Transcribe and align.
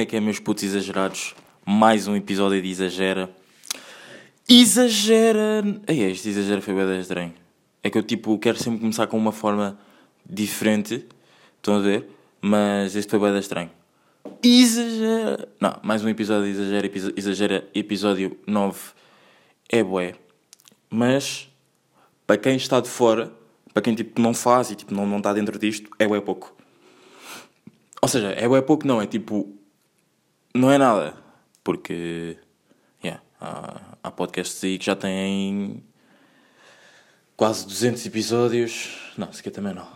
é 0.00 0.06
que 0.06 0.16
é, 0.16 0.20
meus 0.20 0.38
putos 0.38 0.62
exagerados? 0.62 1.34
Mais 1.64 2.08
um 2.08 2.16
episódio 2.16 2.60
de 2.62 2.70
Exagera. 2.70 3.30
Exagera! 4.48 5.62
Ei, 5.86 6.10
este 6.10 6.30
exagero 6.30 6.62
foi 6.62 6.74
bem 6.74 6.98
estranho. 7.00 7.34
É 7.82 7.90
que 7.90 7.98
eu, 7.98 8.02
tipo, 8.02 8.38
quero 8.38 8.56
sempre 8.56 8.80
começar 8.80 9.06
com 9.08 9.18
uma 9.18 9.30
forma 9.30 9.78
diferente. 10.24 11.06
Estão 11.56 11.76
a 11.76 11.80
ver? 11.80 12.08
Mas 12.40 12.96
este 12.96 13.10
foi 13.10 13.18
bem 13.18 13.38
estranho. 13.38 13.70
Exagera! 14.42 15.46
Não, 15.60 15.78
mais 15.82 16.02
um 16.02 16.08
episódio 16.08 16.44
de 16.44 16.58
Exagera. 16.58 16.90
Exagera, 17.16 17.68
episódio 17.74 18.38
9. 18.46 18.80
É 19.68 19.84
bué. 19.84 20.14
Mas, 20.88 21.46
para 22.26 22.38
quem 22.38 22.56
está 22.56 22.80
de 22.80 22.88
fora, 22.88 23.30
para 23.74 23.82
quem, 23.82 23.94
tipo, 23.94 24.18
não 24.18 24.32
faz 24.32 24.70
e, 24.70 24.76
tipo, 24.76 24.94
não, 24.94 25.06
não 25.06 25.18
está 25.18 25.34
dentro 25.34 25.58
disto, 25.58 25.90
é 25.98 26.08
bué 26.08 26.22
pouco. 26.22 26.56
Ou 28.00 28.08
seja, 28.08 28.28
é 28.28 28.48
bué 28.48 28.62
pouco 28.62 28.86
não, 28.86 29.02
é 29.02 29.06
tipo... 29.06 29.59
Não 30.54 30.70
é 30.70 30.78
nada. 30.78 31.14
Porque... 31.62 32.38
Yeah, 33.02 33.22
há, 33.40 33.96
há 34.02 34.10
podcasts 34.10 34.62
aí 34.64 34.78
que 34.78 34.86
já 34.86 34.96
têm... 34.96 35.82
Quase 37.36 37.66
200 37.66 38.04
episódios. 38.06 39.12
Não, 39.16 39.32
sequer 39.32 39.50
também 39.50 39.74
não. 39.74 39.88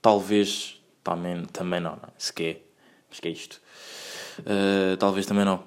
Talvez... 0.00 0.80
Também, 1.02 1.44
também 1.46 1.80
não, 1.80 1.92
não. 1.92 2.08
Sequer. 2.16 2.62
Mas 3.10 3.20
que 3.20 3.28
é 3.28 3.30
isto? 3.30 3.60
Uh, 4.40 4.96
talvez 4.96 5.26
também 5.26 5.44
não. 5.44 5.62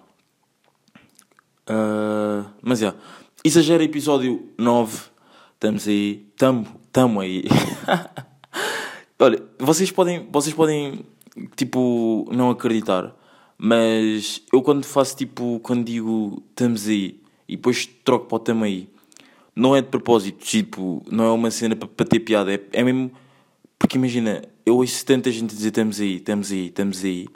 Uh, 1.70 2.50
mas, 2.62 2.82
yeah. 2.82 2.98
Exagera 3.44 3.84
episódio 3.84 4.52
9. 4.58 4.98
Estamos 5.54 5.88
aí. 5.88 6.28
Tamo, 6.38 6.66
tamo 6.92 7.20
aí. 7.20 7.44
Olha, 9.20 9.44
vocês 9.58 9.90
podem, 9.90 10.28
vocês 10.32 10.56
podem, 10.56 11.06
tipo, 11.56 12.30
não 12.32 12.52
acreditar, 12.52 13.16
mas 13.58 14.42
eu 14.54 14.62
quando 14.62 14.86
faço, 14.86 15.18
tipo, 15.18 15.60
quando 15.62 15.86
digo 15.86 16.44
estamos 16.50 16.88
aí 16.88 17.20
e 17.48 17.56
depois 17.56 17.86
troco 18.04 18.28
para 18.28 18.36
o 18.36 18.40
tamo 18.40 18.64
aí, 18.64 18.88
não 19.56 19.76
é 19.76 19.82
de 19.82 19.88
propósito, 19.88 20.46
tipo, 20.46 21.04
não 21.12 21.26
é 21.26 21.32
uma 21.32 21.50
cena 21.50 21.76
para, 21.76 22.06
ter 22.06 22.20
piada, 22.20 22.54
é, 22.54 22.62
é 22.72 22.84
mesmo, 22.84 23.12
porque 23.80 23.98
imagina, 23.98 24.44
eu 24.66 24.76
ouço 24.76 25.04
tanta 25.06 25.32
gente 25.32 25.56
dizer 25.56 25.70
estamos 25.70 26.00
aí, 26.00 26.18
estamos 26.18 26.52
aí, 26.52 26.68
estamos 26.68 27.04
aí, 27.04 27.28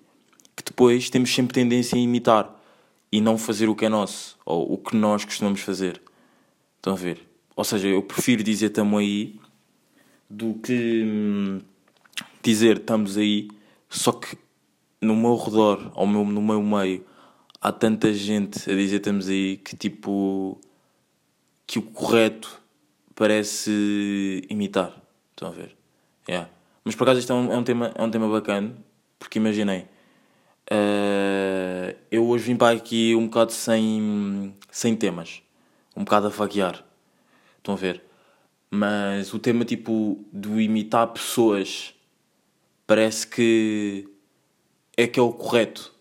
que 0.55 0.63
depois 0.63 1.09
temos 1.09 1.33
sempre 1.33 1.53
tendência 1.53 1.97
a 1.97 1.99
imitar 1.99 2.61
e 3.11 3.19
não 3.19 3.37
fazer 3.37 3.67
o 3.67 3.75
que 3.75 3.85
é 3.85 3.89
nosso, 3.89 4.37
ou 4.45 4.73
o 4.73 4.77
que 4.77 4.95
nós 4.95 5.25
costumamos 5.25 5.61
fazer. 5.61 6.01
Estão 6.77 6.93
a 6.93 6.95
ver? 6.95 7.27
Ou 7.55 7.63
seja, 7.63 7.87
eu 7.87 8.01
prefiro 8.01 8.43
dizer 8.43 8.69
tamo 8.69 8.97
aí 8.97 9.39
do 10.29 10.53
que 10.55 11.03
hum, 11.05 11.59
dizer 12.41 12.77
estamos 12.77 13.17
aí, 13.17 13.49
só 13.89 14.11
que 14.11 14.37
no 15.01 15.15
meu 15.15 15.35
redor, 15.35 15.91
ao 15.95 16.05
meu, 16.05 16.23
no 16.23 16.41
meu 16.41 16.61
meio, 16.61 17.03
há 17.59 17.71
tanta 17.71 18.13
gente 18.13 18.69
a 18.69 18.75
dizer 18.75 18.97
estamos 18.97 19.27
aí 19.27 19.57
que 19.57 19.75
tipo 19.75 20.59
que 21.65 21.79
o 21.79 21.81
correto 21.81 22.61
parece 23.15 24.45
imitar. 24.49 24.95
Estão 25.31 25.49
a 25.49 25.51
ver? 25.51 25.75
Yeah. 26.27 26.49
Mas 26.83 26.95
por 26.95 27.03
acaso 27.03 27.19
isto 27.19 27.31
é 27.31 27.35
um, 27.35 27.53
é 27.53 27.57
um, 27.57 27.63
tema, 27.63 27.91
é 27.95 28.03
um 28.03 28.11
tema 28.11 28.29
bacana, 28.29 28.75
porque 29.17 29.39
imaginei. 29.39 29.87
eh, 30.69 31.95
eu 32.11 32.27
hoje 32.27 32.43
vim 32.45 32.55
para 32.57 32.75
aqui 32.77 33.15
um 33.15 33.25
bocado 33.27 33.51
sem, 33.51 34.55
sem 34.69 34.95
temas, 34.95 35.41
um 35.95 36.03
bocado 36.03 36.27
a 36.27 36.29
vaguear. 36.29 36.83
Estão 37.57 37.75
a 37.75 37.77
ver? 37.77 38.03
Mas 38.69 39.33
o 39.33 39.39
tema 39.39 39.65
tipo 39.65 40.23
do 40.31 40.59
imitar 40.59 41.07
pessoas 41.07 41.93
parece 42.85 43.27
que 43.27 44.10
é 44.97 45.07
que 45.07 45.19
é 45.19 45.23
o 45.23 45.31
correto. 45.31 45.93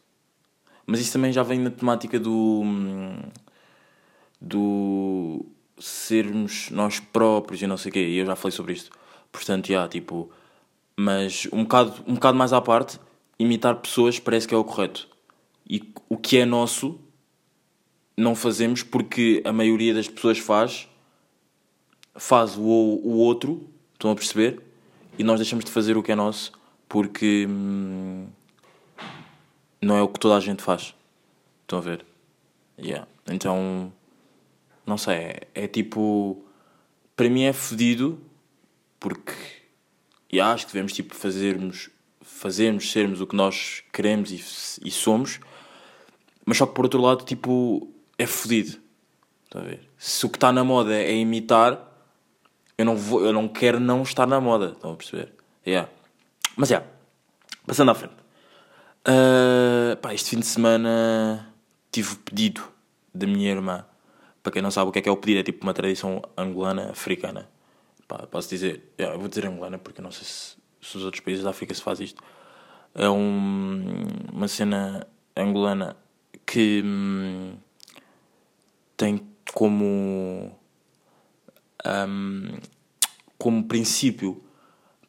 Mas 0.86 1.00
isso 1.00 1.12
também 1.12 1.32
já 1.32 1.42
vem 1.42 1.58
na 1.58 1.70
temática 1.70 2.18
do. 2.18 2.62
hum, 2.64 3.22
do 4.40 5.44
sermos 5.78 6.70
nós 6.70 7.00
próprios 7.00 7.62
e 7.62 7.66
não 7.66 7.76
sei 7.76 7.90
o 7.90 7.92
quê. 7.92 8.08
E 8.08 8.18
eu 8.18 8.26
já 8.26 8.36
falei 8.36 8.54
sobre 8.54 8.72
isto. 8.72 8.90
Portanto, 9.30 9.68
já, 9.68 9.88
tipo. 9.88 10.30
Mas 10.96 11.48
um 11.52 11.62
bocado, 11.62 11.94
um 12.06 12.14
bocado 12.14 12.36
mais 12.36 12.52
à 12.52 12.60
parte, 12.60 12.98
imitar 13.38 13.76
pessoas 13.76 14.18
parece 14.18 14.46
que 14.46 14.54
é 14.54 14.58
o 14.58 14.64
correto. 14.64 15.08
E 15.68 15.92
o 16.08 16.16
que 16.16 16.38
é 16.38 16.44
nosso 16.44 17.00
não 18.16 18.34
fazemos 18.34 18.82
porque 18.82 19.42
a 19.46 19.52
maioria 19.52 19.94
das 19.94 20.08
pessoas 20.08 20.38
faz 20.38 20.88
faz 22.14 22.56
o, 22.56 22.60
o 22.60 23.16
outro, 23.16 23.66
estão 23.94 24.10
a 24.10 24.14
perceber? 24.14 24.60
E 25.18 25.24
nós 25.24 25.38
deixamos 25.38 25.64
de 25.64 25.70
fazer 25.70 25.96
o 25.96 26.02
que 26.02 26.12
é 26.12 26.14
nosso 26.14 26.52
porque 26.90 27.46
hum, 27.48 28.26
não 29.80 29.96
é 29.96 30.02
o 30.02 30.08
que 30.08 30.20
toda 30.20 30.36
a 30.36 30.40
gente 30.40 30.62
faz. 30.62 30.94
Estão 31.62 31.78
a 31.78 31.82
ver? 31.82 32.04
Yeah. 32.78 33.06
Então, 33.30 33.92
não 34.86 34.98
sei, 34.98 35.14
é, 35.14 35.40
é 35.54 35.68
tipo. 35.68 36.44
Para 37.16 37.28
mim 37.28 37.42
é 37.42 37.52
fodido 37.52 38.18
porque 38.98 39.34
e 40.32 40.40
acho 40.40 40.66
que 40.66 40.72
devemos 40.72 40.92
tipo 40.92 41.14
fazermos, 41.14 41.90
fazermos 42.20 42.92
sermos 42.92 43.20
o 43.20 43.26
que 43.26 43.34
nós 43.34 43.82
queremos 43.92 44.30
e, 44.30 44.36
e 44.86 44.90
somos, 44.90 45.40
mas 46.46 46.56
só 46.56 46.66
que 46.66 46.74
por 46.74 46.84
outro 46.84 47.00
lado, 47.00 47.24
tipo, 47.24 47.88
é 48.16 48.26
fodido. 48.26 48.78
Estão 49.44 49.62
a 49.62 49.64
ver? 49.64 49.80
Se 49.98 50.24
o 50.24 50.28
que 50.28 50.36
está 50.36 50.52
na 50.52 50.62
moda 50.62 50.94
é 50.94 51.14
imitar, 51.14 51.84
eu 52.78 52.84
não, 52.84 52.96
vou, 52.96 53.24
eu 53.24 53.32
não 53.32 53.48
quero 53.48 53.80
não 53.80 54.02
estar 54.02 54.26
na 54.26 54.40
moda. 54.40 54.70
Estão 54.70 54.92
a 54.92 54.96
perceber? 54.96 55.32
Yeah. 55.66 55.90
Mas 56.56 56.70
é. 56.70 56.74
Yeah. 56.74 56.92
Passando 57.66 57.90
à 57.90 57.94
frente. 57.94 58.14
Ah, 59.04 59.96
pá, 60.00 60.12
este 60.14 60.30
fim 60.30 60.40
de 60.40 60.46
semana 60.46 61.54
tive 61.90 62.16
pedido 62.16 62.62
da 63.14 63.26
minha 63.26 63.50
irmã. 63.50 63.84
Para 64.42 64.52
quem 64.52 64.62
não 64.62 64.70
sabe 64.70 64.88
o 64.90 64.92
que 64.92 64.98
é 64.98 65.02
que 65.02 65.08
é 65.08 65.12
o 65.12 65.16
pedido, 65.16 65.40
é 65.40 65.42
tipo 65.42 65.62
uma 65.64 65.74
tradição 65.74 66.22
angolana, 66.36 66.90
africana. 66.90 67.48
Pá, 68.06 68.26
posso 68.26 68.48
dizer, 68.48 68.92
vou 69.18 69.28
dizer 69.28 69.46
angolana 69.46 69.78
porque 69.78 70.02
não 70.02 70.10
sei 70.10 70.24
se, 70.24 70.56
se 70.80 70.96
os 70.96 71.04
outros 71.04 71.22
países 71.22 71.44
da 71.44 71.50
África 71.50 71.74
se 71.74 71.82
faz 71.82 72.00
isto. 72.00 72.22
É 72.94 73.08
um, 73.08 73.82
uma 74.32 74.48
cena 74.48 75.06
angolana 75.36 75.96
que 76.44 76.82
hum, 76.84 77.56
tem 78.96 79.26
como 79.54 80.52
hum, 81.86 82.58
como 83.38 83.64
princípio, 83.64 84.42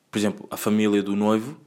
por 0.10 0.18
exemplo, 0.18 0.48
a 0.52 0.58
família 0.58 1.04
do 1.04 1.16
noivo, 1.16 1.60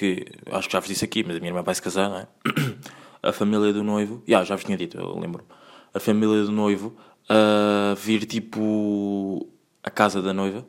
que 0.00 0.26
acho 0.50 0.66
que 0.66 0.72
já 0.72 0.80
vos 0.80 0.88
disse 0.88 1.04
aqui, 1.04 1.22
mas 1.22 1.36
a 1.36 1.38
minha 1.38 1.50
irmã 1.50 1.62
vai 1.62 1.74
se 1.74 1.82
casar, 1.82 2.08
não 2.08 2.18
é? 2.18 2.26
A 3.22 3.32
família 3.32 3.70
do 3.70 3.84
noivo, 3.84 4.22
yeah, 4.26 4.46
já 4.46 4.56
vos 4.56 4.64
tinha 4.64 4.78
dito, 4.78 4.96
eu 4.96 5.18
lembro. 5.18 5.44
A 5.92 6.00
família 6.00 6.42
do 6.42 6.50
noivo 6.50 6.96
a 7.28 7.94
vir 7.94 8.24
tipo 8.24 9.46
a 9.82 9.90
casa 9.90 10.22
da 10.22 10.32
noiva, 10.32 10.66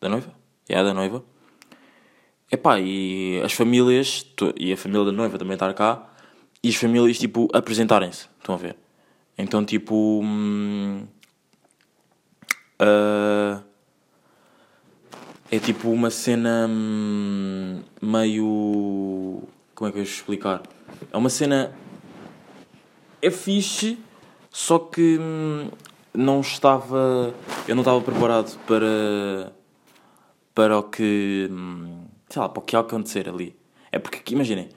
da 0.00 0.08
noiva? 0.08 0.32
É 0.66 0.82
da 0.82 0.94
noiva. 0.94 1.22
Epá, 2.50 2.80
e 2.80 3.38
as 3.44 3.52
famílias, 3.52 4.24
e 4.56 4.72
a 4.72 4.76
família 4.78 5.04
da 5.04 5.12
noiva 5.12 5.36
também 5.36 5.54
estar 5.54 5.74
cá, 5.74 6.10
e 6.62 6.70
as 6.70 6.76
famílias 6.76 7.18
tipo 7.18 7.48
apresentarem-se, 7.52 8.28
estão 8.38 8.54
a 8.54 8.58
ver? 8.58 8.76
Então 9.36 9.62
tipo. 9.62 10.20
hum, 10.24 11.06
ah, 12.78 13.62
é 15.50 15.58
tipo 15.58 15.90
uma 15.90 16.10
cena 16.10 16.66
hum, 16.68 17.82
meio. 18.00 19.42
Como 19.74 19.88
é 19.88 19.92
que 19.92 19.98
eu 19.98 20.02
vou 20.04 20.12
explicar? 20.12 20.62
É 21.12 21.16
uma 21.16 21.30
cena. 21.30 21.74
É 23.20 23.30
fixe, 23.30 23.98
só 24.50 24.78
que 24.78 25.18
hum, 25.20 25.70
não 26.12 26.40
estava. 26.40 27.34
Eu 27.66 27.74
não 27.74 27.82
estava 27.82 28.00
preparado 28.00 28.58
para. 28.66 29.52
Para 30.54 30.78
o 30.78 30.82
que. 30.84 31.48
hum, 31.50 32.04
Sei 32.28 32.40
lá, 32.40 32.48
para 32.48 32.60
o 32.60 32.64
que 32.64 32.74
ia 32.74 32.80
acontecer 32.80 33.28
ali. 33.28 33.56
É 33.92 33.98
porque, 33.98 34.34
imaginem, 34.34 34.68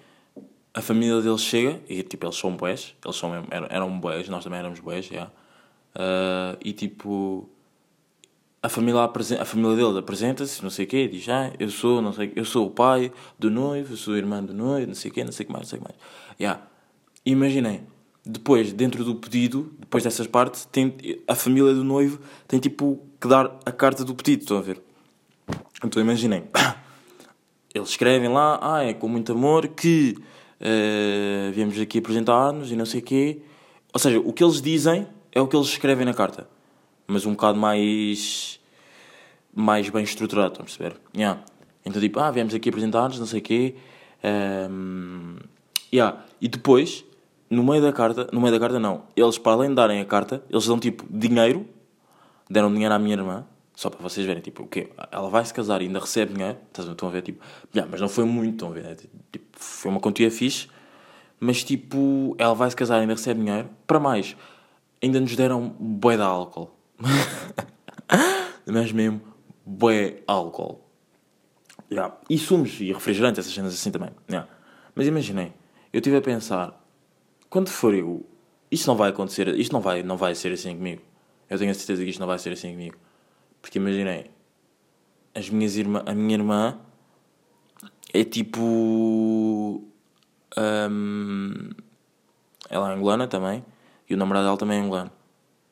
a 0.74 0.82
família 0.82 1.20
deles 1.22 1.42
chega, 1.42 1.82
e 1.90 2.04
tipo, 2.04 2.26
eles 2.26 2.36
são 2.36 2.56
boés, 2.56 2.96
eles 3.04 3.16
são 3.16 3.34
eram, 3.50 3.68
eram 3.70 4.00
boés, 4.00 4.30
nós 4.30 4.44
também 4.44 4.60
éramos 4.60 4.80
boés, 4.80 5.06
já. 5.06 5.32
Ah, 5.96 6.56
e 6.64 6.72
tipo 6.74 7.50
a 8.62 8.70
família, 8.70 9.02
a 9.02 9.46
família 9.46 9.76
dele 9.76 10.00
apresenta-se, 10.00 10.64
não 10.64 10.70
sei 10.70 10.86
o 10.86 10.88
quê, 10.88 11.08
diz, 11.08 11.28
ah, 11.30 11.54
eu 11.60 11.70
sou, 11.70 12.02
não 12.02 12.12
sei, 12.12 12.34
eu 12.36 12.44
sou 12.44 12.68
o 12.68 12.72
pai 12.72 13.12
do 13.38 13.50
noivo, 13.50 13.94
eu 13.94 13.98
sou 13.98 14.14
o 14.14 14.18
irmão 14.18 14.44
do 14.44 14.54
noivo, 14.54 14.88
não 14.88 14.96
sei 14.96 15.12
o 15.12 15.14
quê, 15.14 15.24
não 15.24 15.32
sei 15.32 15.44
o 15.44 15.48
que 15.48 15.54
mais, 15.54 15.66
não 15.66 15.70
sei 15.70 15.80
o 15.80 15.82
que 15.82 15.88
mais. 15.88 16.00
Yeah. 16.40 16.62
Imaginem, 17.26 17.88
depois, 18.26 18.74
dentro 18.74 19.04
do 19.04 19.16
pedido, 19.16 19.74
depois 19.80 20.04
dessas 20.04 20.28
partes, 20.28 20.66
tem, 20.66 20.96
a 21.28 21.36
família 21.36 21.74
do 21.74 21.84
noivo 21.84 22.20
tem 22.48 22.60
tipo 22.60 23.00
que 23.22 23.28
dar 23.28 23.58
a 23.66 23.72
carta 23.72 24.04
do 24.04 24.16
pedido, 24.16 24.42
estão 24.42 24.58
a 24.58 24.62
ver? 24.62 24.82
Então 25.84 26.02
imaginem, 26.02 26.44
eles 27.74 27.90
escrevem 27.90 28.30
lá, 28.30 28.60
ah, 28.62 28.84
é 28.84 28.94
com 28.94 29.08
muito 29.08 29.32
amor 29.32 29.68
que 29.68 30.18
eh, 30.60 31.52
viemos 31.54 31.80
aqui 31.80 32.00
apresentar-nos 32.00 32.72
e 32.72 32.76
não 32.76 32.86
sei 32.86 33.00
o 33.00 33.04
quê. 33.04 33.42
Ou 33.94 34.00
seja, 34.00 34.20
o 34.20 34.34
que 34.34 34.44
eles 34.44 34.62
dizem 34.62 35.08
é 35.32 35.40
o 35.40 35.48
que 35.48 35.56
eles 35.56 35.68
escrevem 35.68 36.06
na 36.06 36.14
carta. 36.14 36.50
Mas 37.08 37.26
um 37.26 37.32
bocado 37.32 37.58
mais... 37.58 38.60
mais 39.56 39.90
bem 39.90 40.04
estruturado, 40.04 40.50
estão 40.50 40.64
a 40.64 40.66
perceber? 40.66 41.00
Yeah. 41.16 41.42
Então 41.86 42.02
tipo, 42.02 42.20
ah, 42.20 42.30
viemos 42.32 42.54
aqui 42.54 42.70
apresentar-nos, 42.70 43.20
não 43.20 43.26
sei 43.26 43.40
o 43.40 43.44
quê. 43.44 43.76
ehm, 44.24 45.38
Yeah. 45.92 46.26
E 46.42 46.48
depois, 46.48 47.06
no 47.50 47.64
meio 47.64 47.82
da 47.82 47.94
carta, 47.94 48.28
no 48.32 48.42
meio 48.42 48.54
da 48.54 48.60
carta 48.60 48.80
não, 48.80 49.04
eles 49.16 49.38
para 49.38 49.54
além 49.54 49.70
de 49.70 49.76
darem 49.76 50.02
a 50.02 50.06
carta, 50.06 50.44
eles 50.50 50.68
dão 50.68 50.78
tipo 50.80 51.06
dinheiro, 51.10 51.66
deram 52.50 52.72
dinheiro 52.72 52.94
à 52.94 53.00
minha 53.00 53.16
irmã, 53.16 53.46
só 53.74 53.90
para 53.90 54.02
vocês 54.02 54.26
verem, 54.26 54.42
tipo, 54.42 54.64
o 54.64 54.68
quê? 54.68 54.90
Ela 55.12 55.30
vai 55.30 55.46
se 55.46 55.54
casar 55.54 55.82
e 55.82 55.86
ainda 55.86 56.00
recebe 56.00 56.34
dinheiro, 56.34 56.58
estão 56.78 57.08
a 57.08 57.12
ver, 57.12 57.22
tipo, 57.22 57.44
yeah, 57.74 57.90
mas 57.90 58.02
não 58.02 58.10
foi 58.10 58.26
muito, 58.26 58.54
estão 58.54 58.70
a 58.70 58.72
ver, 58.72 58.84
né? 58.84 58.96
tipo, 59.32 59.46
foi 59.54 59.92
uma 59.92 60.00
quantia 60.00 60.30
fixe, 60.30 60.68
mas 61.40 61.64
tipo, 61.64 62.36
ela 62.38 62.54
vai 62.54 62.70
se 62.70 62.76
casar 62.76 62.98
e 62.98 63.02
ainda 63.02 63.14
recebe 63.14 63.40
dinheiro, 63.40 63.70
para 63.86 64.00
mais, 64.00 64.36
ainda 65.02 65.20
nos 65.20 65.36
deram 65.36 65.70
bué 65.80 66.18
de 66.18 66.24
álcool. 66.24 66.72
mas 68.66 68.92
mesmo, 68.92 69.22
bué 69.66 70.24
álcool. 70.28 70.82
Yeah. 71.92 72.18
E 72.30 72.38
sumos 72.38 72.80
e 72.82 72.92
refrigerantes, 72.92 73.40
essas 73.40 73.54
cenas 73.54 73.74
assim 73.74 73.92
também. 73.92 74.12
Yeah. 74.30 74.50
Mas 74.94 75.08
imaginei, 75.08 75.54
eu 75.94 76.00
estive 76.00 76.18
a 76.18 76.22
pensar, 76.22 76.84
quando 77.50 77.70
for 77.70 77.94
eu, 77.94 78.26
isto 78.70 78.88
não 78.88 78.96
vai 78.96 79.10
acontecer, 79.10 79.48
isto 79.56 79.72
não 79.72 79.82
vai, 79.82 80.04
não 80.04 80.18
vai 80.18 80.36
ser 80.36 80.52
assim 80.52 80.76
comigo. 80.76 81.02
Eu 81.50 81.58
tenho 81.58 81.72
a 81.72 81.74
certeza 81.74 82.04
que 82.04 82.10
isto 82.10 82.20
não 82.20 82.28
vai 82.28 82.38
ser 82.40 82.52
assim 82.52 82.72
comigo. 82.72 82.98
Porque 83.62 83.80
imaginei, 83.80 84.30
as 85.34 85.50
minhas 85.50 85.78
irmã, 85.78 86.04
a 86.06 86.14
minha 86.14 86.36
irmã 86.36 86.80
é 88.14 88.24
tipo. 88.24 89.84
Um, 90.58 91.70
ela 92.70 92.92
é 92.92 92.96
angolana 92.96 93.28
também, 93.28 93.64
e 94.10 94.14
o 94.14 94.18
namorado 94.18 94.46
dela 94.46 94.58
também 94.58 94.80
é 94.80 94.82
angolano. 94.82 95.12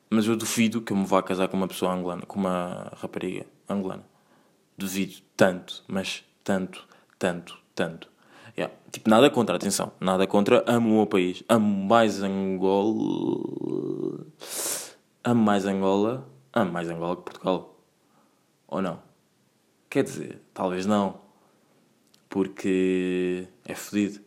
Mas 0.08 0.26
eu 0.26 0.36
duvido 0.36 0.80
que 0.80 0.92
eu 0.92 0.96
me 0.96 1.04
vá 1.04 1.22
casar 1.22 1.48
com 1.48 1.56
uma 1.56 1.66
pessoa 1.66 1.92
angolana, 1.92 2.22
com 2.22 2.38
uma 2.38 2.92
rapariga 2.96 3.46
angolana. 3.68 4.04
Duvido 4.78 5.16
tanto, 5.36 5.82
mas 5.88 6.24
tanto, 6.44 6.86
tanto, 7.18 7.58
tanto. 7.74 8.08
Yeah. 8.56 8.74
Tipo, 8.90 9.10
nada 9.10 9.28
contra, 9.28 9.56
atenção, 9.56 9.92
nada 10.00 10.26
contra, 10.26 10.64
amo 10.66 10.88
o 10.90 10.96
meu 10.98 11.06
país, 11.06 11.42
amo 11.48 11.84
mais 11.84 12.22
Angola, 12.22 12.94
amo 15.22 15.42
mais 15.42 15.66
Angola, 15.66 16.26
amo 16.52 16.72
mais 16.72 16.88
Angola 16.88 17.16
que 17.16 17.22
Portugal. 17.22 17.78
Ou 18.68 18.80
não? 18.80 19.02
Quer 19.90 20.04
dizer, 20.04 20.40
talvez 20.54 20.86
não, 20.86 21.20
porque 22.30 23.46
é 23.64 23.74
fodido, 23.74 24.20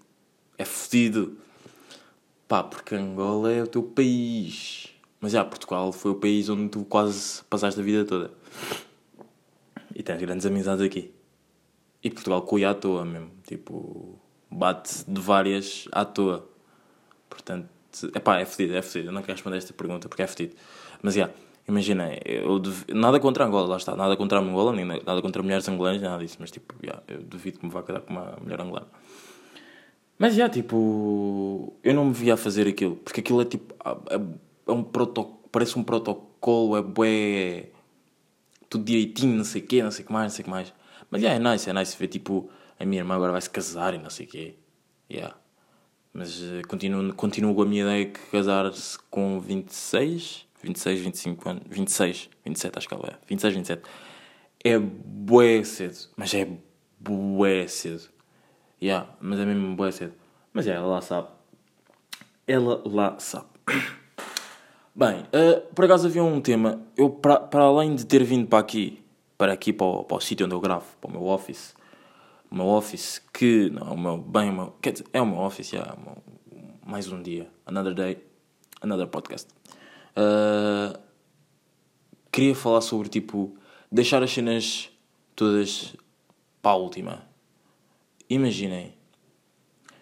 é 0.57 0.65
fodido. 0.65 1.37
Pá, 2.47 2.63
porque 2.63 2.95
Angola 2.95 3.51
é 3.51 3.63
o 3.63 3.67
teu 3.67 3.83
país. 3.83 4.89
Mas 5.21 5.33
já, 5.33 5.43
Portugal 5.43 5.91
foi 5.91 6.11
o 6.11 6.15
país 6.15 6.49
onde 6.49 6.69
tu 6.69 6.85
quase 6.85 7.43
passaste 7.45 7.79
a 7.79 7.83
vida 7.83 8.05
toda. 8.05 8.31
E 9.93 10.01
tens 10.01 10.19
grandes 10.19 10.45
amizades 10.45 10.83
aqui. 10.83 11.11
E 12.01 12.09
Portugal 12.09 12.41
coi 12.43 12.63
à 12.63 12.73
toa 12.73 13.03
mesmo. 13.03 13.31
Tipo, 13.45 14.17
bate 14.49 15.03
de 15.05 15.19
várias 15.19 15.87
à 15.91 16.05
toa. 16.05 16.47
Portanto, 17.29 17.67
epá, 18.15 18.39
é 18.39 18.45
fedido, 18.45 18.77
é 18.77 18.81
fedido. 18.81 19.09
Eu 19.09 19.13
não 19.13 19.21
quero 19.21 19.33
responder 19.33 19.57
esta 19.57 19.73
pergunta 19.73 20.07
porque 20.07 20.21
é 20.21 20.27
fedido. 20.27 20.55
Mas 21.01 21.15
já, 21.15 21.29
imagina, 21.67 22.11
eu 22.25 22.57
dev... 22.57 22.83
nada 22.93 23.19
contra 23.19 23.45
Angola, 23.45 23.67
lá 23.67 23.77
está. 23.77 23.95
Nada 23.97 24.15
contra 24.15 24.39
Angola, 24.39 24.71
nem 24.71 24.85
nada 24.85 25.21
contra 25.21 25.43
mulheres 25.43 25.67
angolanas, 25.67 26.01
nada 26.01 26.23
disso. 26.23 26.37
Mas 26.39 26.49
tipo, 26.49 26.73
yeah, 26.81 27.03
eu 27.09 27.21
duvido 27.21 27.59
que 27.59 27.65
me 27.65 27.71
vá 27.71 27.83
casar 27.83 28.01
com 28.01 28.13
uma 28.13 28.37
mulher 28.41 28.61
angolana. 28.61 28.87
Mas 30.17 30.35
já, 30.35 30.49
tipo, 30.49 31.73
eu 31.83 31.93
não 31.93 32.05
me 32.05 32.13
via 32.13 32.35
a 32.35 32.37
fazer 32.37 32.67
aquilo. 32.67 32.95
Porque 32.97 33.19
aquilo 33.19 33.41
é 33.41 33.45
tipo, 33.45 33.73
é, 34.09 34.19
é 34.69 34.73
um 34.73 34.83
protocolo, 34.83 35.39
parece 35.51 35.77
um 35.77 35.83
protocolo, 35.83 36.77
é 36.77 36.81
bué 36.81 37.69
tudo 38.69 38.83
direitinho, 38.83 39.35
não 39.35 39.43
sei 39.43 39.61
o 39.61 39.65
quê, 39.65 39.83
não 39.83 39.91
sei 39.91 40.03
o 40.03 40.07
que 40.07 40.13
mais, 40.13 40.31
não 40.31 40.35
sei 40.35 40.43
o 40.43 40.45
que 40.45 40.49
mais. 40.51 40.73
Mas 41.09 41.21
yeah, 41.21 41.39
é 41.39 41.51
nice, 41.51 41.69
é 41.69 41.73
nice 41.73 41.97
ver 41.97 42.07
tipo 42.07 42.49
a 42.79 42.85
minha 42.85 43.01
irmã 43.01 43.15
agora 43.15 43.31
vai 43.31 43.41
se 43.41 43.49
casar 43.49 43.93
e 43.93 43.97
não 43.97 44.09
sei 44.09 44.25
o 44.25 44.29
quê. 44.29 44.55
Yeah. 45.11 45.35
Mas 46.13 46.39
uh, 46.39 46.61
continuo, 46.67 47.13
continuo 47.13 47.53
com 47.55 47.63
a 47.63 47.65
minha 47.65 47.83
ideia 47.83 48.05
que 48.05 48.19
casar-se 48.31 48.97
com 49.09 49.39
26, 49.39 50.45
26, 50.63 50.99
25 51.01 51.49
anos, 51.49 51.63
26, 51.67 52.29
27 52.45 52.77
acho 52.77 52.87
que 52.87 52.93
ela 52.93 53.07
é, 53.07 53.17
26, 53.27 53.53
27. 53.55 53.81
É 54.63 54.77
bué 54.77 55.63
cedo, 55.63 56.09
mas 56.15 56.33
é 56.33 56.47
bué 56.99 57.67
cedo. 57.67 58.09
Yeah, 58.81 59.09
mas 59.19 59.39
é 59.39 59.45
mesmo 59.45 59.75
bué 59.75 59.91
cedo. 59.91 60.13
Mas 60.53 60.65
yeah, 60.65 60.83
ela 60.83 60.95
lá 60.95 61.01
sabe. 61.01 61.27
Ela 62.47 62.81
lá 62.85 63.19
sabe. 63.19 63.47
Bem, 64.99 65.21
uh, 65.21 65.61
por 65.73 65.85
acaso 65.85 66.07
havia 66.07 66.21
um 66.21 66.41
tema. 66.41 66.81
Eu, 66.97 67.09
para, 67.09 67.39
para 67.39 67.63
além 67.63 67.95
de 67.95 68.05
ter 68.05 68.21
vindo 68.21 68.45
para 68.49 68.59
aqui, 68.59 69.01
para 69.37 69.53
aqui, 69.53 69.71
para 69.71 69.87
o, 69.87 70.03
para 70.03 70.17
o 70.17 70.19
sítio 70.19 70.45
onde 70.45 70.53
eu 70.53 70.59
gravo, 70.59 70.87
para 70.99 71.09
o 71.09 71.13
meu 71.13 71.23
office, 71.23 71.73
o 72.51 72.55
meu 72.55 72.65
office, 72.65 73.21
que 73.33 73.69
não, 73.69 73.93
o 73.93 73.97
meu, 73.97 74.17
bem, 74.17 74.49
o 74.49 74.53
meu, 74.53 74.73
quer 74.81 74.91
dizer, 74.91 75.05
é 75.13 75.21
o 75.21 75.25
meu 75.25 75.37
office, 75.37 75.71
yeah, 75.71 75.95
mais 76.85 77.09
um 77.09 77.23
dia, 77.23 77.49
another 77.65 77.93
day, 77.93 78.21
another 78.81 79.07
podcast. 79.07 79.49
Uh, 80.17 80.99
queria 82.29 82.53
falar 82.53 82.81
sobre, 82.81 83.07
tipo, 83.07 83.55
deixar 83.89 84.21
as 84.21 84.31
cenas 84.31 84.91
todas 85.33 85.95
para 86.61 86.71
a 86.71 86.75
última. 86.75 87.23
Imaginem, 88.29 88.93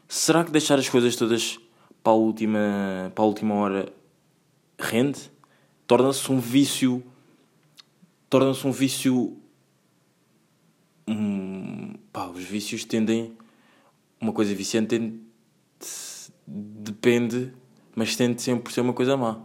será 0.08 0.44
que 0.44 0.50
deixar 0.50 0.80
as 0.80 0.90
coisas 0.90 1.16
todas 1.16 1.60
para 2.02 2.14
a 2.14 2.16
última, 2.16 3.12
para 3.14 3.24
a 3.24 3.28
última 3.28 3.54
hora 3.54 3.96
rende, 4.78 5.32
torna-se 5.86 6.32
um 6.32 6.40
vício. 6.40 7.04
Torna-se 8.30 8.66
um 8.68 8.72
vício. 8.72 9.38
Hum, 11.08 11.96
pá, 12.12 12.28
os 12.28 12.44
vícios 12.44 12.84
tendem. 12.84 13.36
Uma 14.20 14.34
coisa 14.34 14.54
viciante 14.54 14.88
tende, 14.88 15.20
depende, 16.46 17.54
mas 17.96 18.16
tende 18.16 18.42
sempre 18.42 18.64
por 18.64 18.72
ser 18.72 18.82
uma 18.82 18.94
coisa 18.94 19.16
má. 19.16 19.40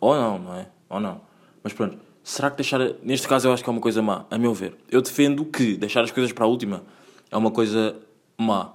Ou 0.00 0.14
não, 0.14 0.38
não 0.38 0.54
é? 0.54 0.68
Ou 0.88 1.00
não. 1.00 1.20
Mas 1.62 1.72
pronto, 1.72 1.98
será 2.22 2.50
que 2.50 2.56
deixar. 2.56 2.80
Neste 3.02 3.28
caso 3.28 3.48
eu 3.48 3.52
acho 3.52 3.62
que 3.62 3.70
é 3.70 3.72
uma 3.72 3.80
coisa 3.80 4.02
má, 4.02 4.26
a 4.30 4.36
meu 4.36 4.52
ver. 4.52 4.76
Eu 4.90 5.00
defendo 5.00 5.44
que 5.44 5.76
deixar 5.76 6.02
as 6.02 6.10
coisas 6.10 6.32
para 6.32 6.44
a 6.44 6.48
última 6.48 6.84
é 7.30 7.36
uma 7.36 7.50
coisa 7.50 7.96
má. 8.36 8.74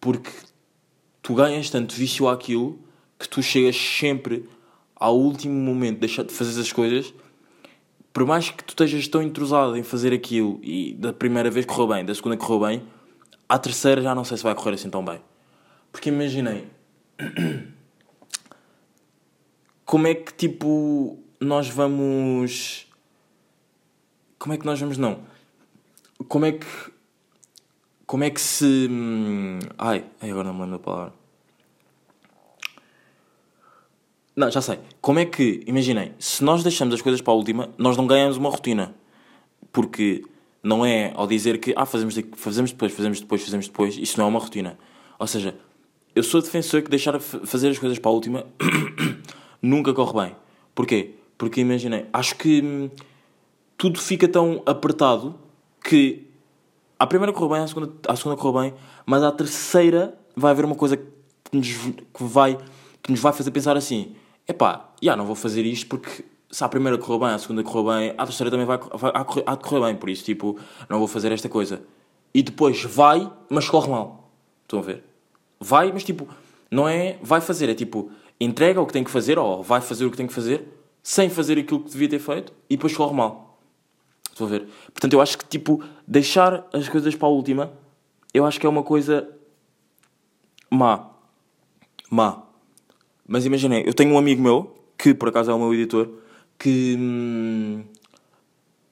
Porque 0.00 0.30
tu 1.22 1.34
ganhas 1.34 1.70
tanto 1.70 1.94
vício 1.94 2.28
àquilo 2.28 2.78
que 3.18 3.28
tu 3.28 3.42
chegas 3.42 3.76
sempre 3.76 4.48
ao 4.96 5.16
último 5.16 5.54
momento 5.54 6.00
deixar 6.00 6.24
de 6.24 6.32
fazer 6.32 6.58
as 6.60 6.72
coisas, 6.72 7.14
por 8.12 8.24
mais 8.24 8.48
que 8.48 8.64
tu 8.64 8.70
estejas 8.70 9.06
tão 9.06 9.22
entrosado 9.22 9.76
em 9.76 9.82
fazer 9.82 10.12
aquilo 10.12 10.58
e 10.62 10.94
da 10.94 11.12
primeira 11.12 11.50
vez 11.50 11.66
correu 11.66 11.86
bem, 11.86 12.04
da 12.04 12.14
segunda 12.14 12.36
correu 12.36 12.66
bem, 12.66 12.82
à 13.46 13.58
terceira 13.58 14.00
já 14.00 14.14
não 14.14 14.24
sei 14.24 14.38
se 14.38 14.42
vai 14.42 14.54
correr 14.54 14.74
assim 14.74 14.88
tão 14.88 15.04
bem. 15.04 15.20
Porque 15.92 16.08
imaginei 16.08 16.64
como 19.84 20.06
é 20.06 20.14
que 20.14 20.32
tipo 20.32 21.18
nós 21.38 21.68
vamos. 21.68 22.86
Como 24.38 24.54
é 24.54 24.58
que 24.58 24.66
nós 24.66 24.80
vamos 24.80 24.96
não? 24.96 25.20
Como 26.28 26.46
é 26.46 26.52
que. 26.52 26.66
Como 28.06 28.24
é 28.24 28.30
que 28.30 28.40
se. 28.40 28.88
Hum, 28.90 29.58
ai, 29.76 30.04
agora 30.20 30.44
não 30.44 30.54
me 30.54 30.60
lembro 30.62 30.78
da 30.78 30.84
palavra 30.84 31.25
Não, 34.36 34.50
já 34.50 34.60
sei. 34.60 34.78
Como 35.00 35.18
é 35.18 35.24
que, 35.24 35.62
imaginem, 35.66 36.12
se 36.18 36.44
nós 36.44 36.62
deixamos 36.62 36.94
as 36.94 37.00
coisas 37.00 37.22
para 37.22 37.32
a 37.32 37.36
última, 37.36 37.70
nós 37.78 37.96
não 37.96 38.06
ganhamos 38.06 38.36
uma 38.36 38.50
rotina. 38.50 38.94
Porque 39.72 40.22
não 40.62 40.84
é 40.84 41.10
ao 41.16 41.26
dizer 41.26 41.56
que, 41.58 41.72
ah, 41.74 41.86
fazemos, 41.86 42.14
fazemos 42.34 42.70
depois, 42.70 42.92
fazemos 42.92 43.18
depois, 43.18 43.42
fazemos 43.42 43.66
depois, 43.66 43.96
isso 43.96 44.18
não 44.18 44.26
é 44.26 44.28
uma 44.28 44.38
rotina. 44.38 44.78
Ou 45.18 45.26
seja, 45.26 45.56
eu 46.14 46.22
sou 46.22 46.42
defensor 46.42 46.82
que 46.82 46.90
deixar 46.90 47.18
fazer 47.18 47.70
as 47.70 47.78
coisas 47.78 47.98
para 47.98 48.10
a 48.10 48.12
última 48.14 48.46
nunca 49.62 49.94
corre 49.94 50.26
bem. 50.26 50.36
Porquê? 50.74 51.14
Porque 51.38 51.62
imaginem, 51.62 52.04
acho 52.12 52.36
que 52.36 52.60
hum, 52.60 52.90
tudo 53.78 53.98
fica 53.98 54.28
tão 54.28 54.62
apertado 54.66 55.34
que 55.82 56.26
à 56.98 57.06
primeira 57.06 57.32
correu 57.32 57.48
bem, 57.48 57.60
à 57.60 57.66
segunda, 57.66 57.90
segunda 58.14 58.36
correu 58.36 58.60
bem, 58.60 58.74
mas 59.06 59.22
à 59.22 59.32
terceira 59.32 60.14
vai 60.36 60.50
haver 60.50 60.66
uma 60.66 60.74
coisa 60.74 60.98
que 60.98 61.06
nos, 61.54 61.68
que 61.68 62.22
vai, 62.22 62.58
que 63.02 63.10
nos 63.10 63.20
vai 63.20 63.32
fazer 63.32 63.50
pensar 63.50 63.78
assim 63.78 64.14
epá, 64.46 64.90
já 65.02 65.16
não 65.16 65.24
vou 65.24 65.34
fazer 65.34 65.64
isto 65.64 65.86
porque 65.86 66.24
se 66.50 66.64
a 66.64 66.68
primeira 66.68 66.96
correu 66.96 67.18
bem, 67.18 67.28
a 67.30 67.38
segunda 67.38 67.62
correu 67.62 67.84
bem, 67.92 68.14
a 68.16 68.24
terceira 68.24 68.50
também 68.50 68.66
vai, 68.66 68.78
vai 68.78 69.12
há 69.14 69.56
correr 69.56 69.86
bem, 69.86 69.96
por 69.96 70.08
isso, 70.08 70.24
tipo, 70.24 70.58
não 70.88 70.98
vou 70.98 71.08
fazer 71.08 71.32
esta 71.32 71.48
coisa. 71.48 71.82
E 72.32 72.42
depois 72.42 72.82
vai, 72.84 73.30
mas 73.50 73.68
corre 73.68 73.90
mal. 73.90 74.30
Estão 74.62 74.78
a 74.78 74.82
ver? 74.82 75.04
Vai, 75.60 75.92
mas 75.92 76.04
tipo, 76.04 76.28
não 76.70 76.88
é 76.88 77.18
vai 77.22 77.40
fazer, 77.40 77.68
é 77.68 77.74
tipo, 77.74 78.10
entrega 78.40 78.80
o 78.80 78.86
que 78.86 78.92
tem 78.92 79.04
que 79.04 79.10
fazer, 79.10 79.38
ou 79.38 79.62
vai 79.62 79.80
fazer 79.80 80.04
o 80.04 80.10
que 80.10 80.16
tem 80.16 80.26
que 80.26 80.34
fazer, 80.34 80.66
sem 81.02 81.28
fazer 81.28 81.58
aquilo 81.58 81.80
que 81.80 81.90
devia 81.90 82.08
ter 82.08 82.18
feito, 82.18 82.52
e 82.68 82.76
depois 82.76 82.96
corre 82.96 83.14
mal. 83.14 83.58
Estão 84.30 84.46
a 84.46 84.50
ver? 84.50 84.68
Portanto, 84.92 85.12
eu 85.12 85.20
acho 85.20 85.38
que, 85.38 85.46
tipo, 85.46 85.82
deixar 86.06 86.66
as 86.72 86.88
coisas 86.88 87.14
para 87.14 87.26
a 87.26 87.30
última, 87.30 87.72
eu 88.34 88.44
acho 88.44 88.60
que 88.60 88.66
é 88.66 88.68
uma 88.68 88.82
coisa 88.82 89.28
má. 90.70 91.10
Má. 92.10 92.45
Mas 93.26 93.44
imaginei, 93.44 93.82
eu 93.86 93.92
tenho 93.92 94.12
um 94.12 94.18
amigo 94.18 94.42
meu, 94.42 94.74
que 94.96 95.12
por 95.12 95.28
acaso 95.28 95.50
é 95.50 95.54
o 95.54 95.58
meu 95.58 95.74
editor, 95.74 96.08
que 96.58 96.96
hum, 96.98 97.84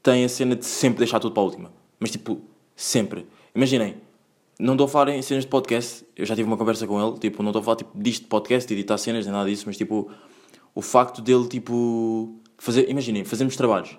tem 0.03 0.25
a 0.25 0.29
cena 0.29 0.57
de 0.57 0.67
sempre 0.67 0.99
deixar 0.99 1.21
tudo 1.21 1.33
para 1.33 1.43
a 1.43 1.47
última. 1.47 1.73
Mas 1.99 2.11
tipo, 2.11 2.41
sempre. 2.75 3.26
Imaginem, 3.55 3.97
não 4.59 4.75
estou 4.75 4.87
a 4.87 4.88
falar 4.88 5.11
em 5.11 5.23
cenas 5.23 5.45
de 5.45 5.50
podcast, 5.50 6.05
eu 6.17 6.26
já 6.26 6.35
tive 6.35 6.47
uma 6.47 6.57
conversa 6.57 6.87
com 6.87 7.00
ele, 7.00 7.19
tipo, 7.19 7.43
não 7.43 7.50
estou 7.50 7.61
a 7.61 7.64
falar 7.64 7.76
tipo, 7.76 7.91
disto 7.95 8.23
de 8.23 8.29
podcast, 8.29 8.69
de 8.69 8.75
editar 8.75 8.99
cenas, 8.99 9.25
nem 9.25 9.33
nada 9.33 9.49
disso, 9.49 9.64
mas 9.67 9.76
tipo, 9.76 10.11
o 10.75 10.83
facto 10.83 11.23
dele, 11.23 11.49
tipo, 11.49 12.35
fazer, 12.59 12.88
imaginem, 12.91 13.25
fazemos 13.25 13.57
trabalhos. 13.57 13.97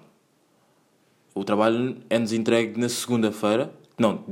O 1.34 1.44
trabalho 1.44 1.98
é-nos 2.10 2.32
entregue 2.32 2.80
na 2.80 2.88
segunda-feira, 2.88 3.74
não, 3.98 4.24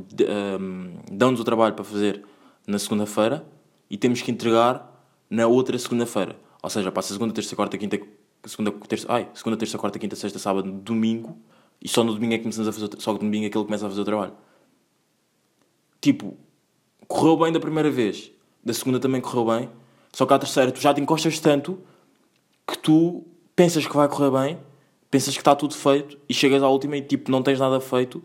um, 0.59 0.93
dão-nos 1.11 1.39
o 1.39 1.43
trabalho 1.43 1.73
para 1.73 1.83
fazer 1.83 2.23
na 2.67 2.77
segunda-feira 2.77 3.45
e 3.89 3.97
temos 3.97 4.21
que 4.21 4.31
entregar 4.31 4.92
na 5.33 5.47
outra 5.47 5.75
segunda-feira. 5.79 6.35
Ou 6.61 6.69
seja, 6.69 6.91
passa 6.91 7.11
segunda, 7.11 7.33
terça, 7.33 7.55
quarta, 7.55 7.75
quinta, 7.75 7.99
segunda, 8.45 8.71
terça, 8.87 9.07
ai, 9.09 9.27
segunda, 9.33 9.57
terça, 9.57 9.79
quarta, 9.79 9.97
quinta, 9.97 10.15
sexta, 10.15 10.37
sábado, 10.37 10.71
domingo, 10.71 11.35
e 11.81 11.89
só 11.89 12.03
no 12.03 12.13
domingo 12.13 12.35
é 12.35 12.37
que 12.37 12.43
começamos 12.43 12.67
a 12.67 12.71
fazer, 12.71 12.89
só 12.99 13.13
no 13.13 13.19
domingo 13.19 13.47
é 13.47 13.49
que 13.49 13.57
ele 13.57 13.65
começa 13.65 13.87
a 13.87 13.89
fazer 13.89 14.01
o 14.01 14.05
trabalho. 14.05 14.33
Tipo, 15.99 16.37
correu 17.07 17.35
bem 17.35 17.51
da 17.51 17.59
primeira 17.59 17.89
vez, 17.89 18.31
da 18.63 18.73
segunda 18.75 18.99
também 18.99 19.19
correu 19.19 19.45
bem, 19.45 19.69
só 20.11 20.23
que 20.27 20.33
à 20.35 20.37
terceira 20.37 20.71
tu 20.71 20.79
já 20.79 20.93
te 20.93 21.01
encostas 21.01 21.39
tanto 21.39 21.79
que 22.67 22.77
tu 22.77 23.25
pensas 23.55 23.87
que 23.87 23.95
vai 23.95 24.07
correr 24.07 24.29
bem, 24.29 24.59
pensas 25.09 25.33
que 25.33 25.41
está 25.41 25.55
tudo 25.55 25.73
feito 25.73 26.15
e 26.29 26.33
chegas 26.33 26.61
à 26.61 26.69
última 26.69 26.95
e 26.95 27.01
tipo 27.01 27.31
não 27.31 27.41
tens 27.41 27.59
nada 27.59 27.79
feito 27.79 28.23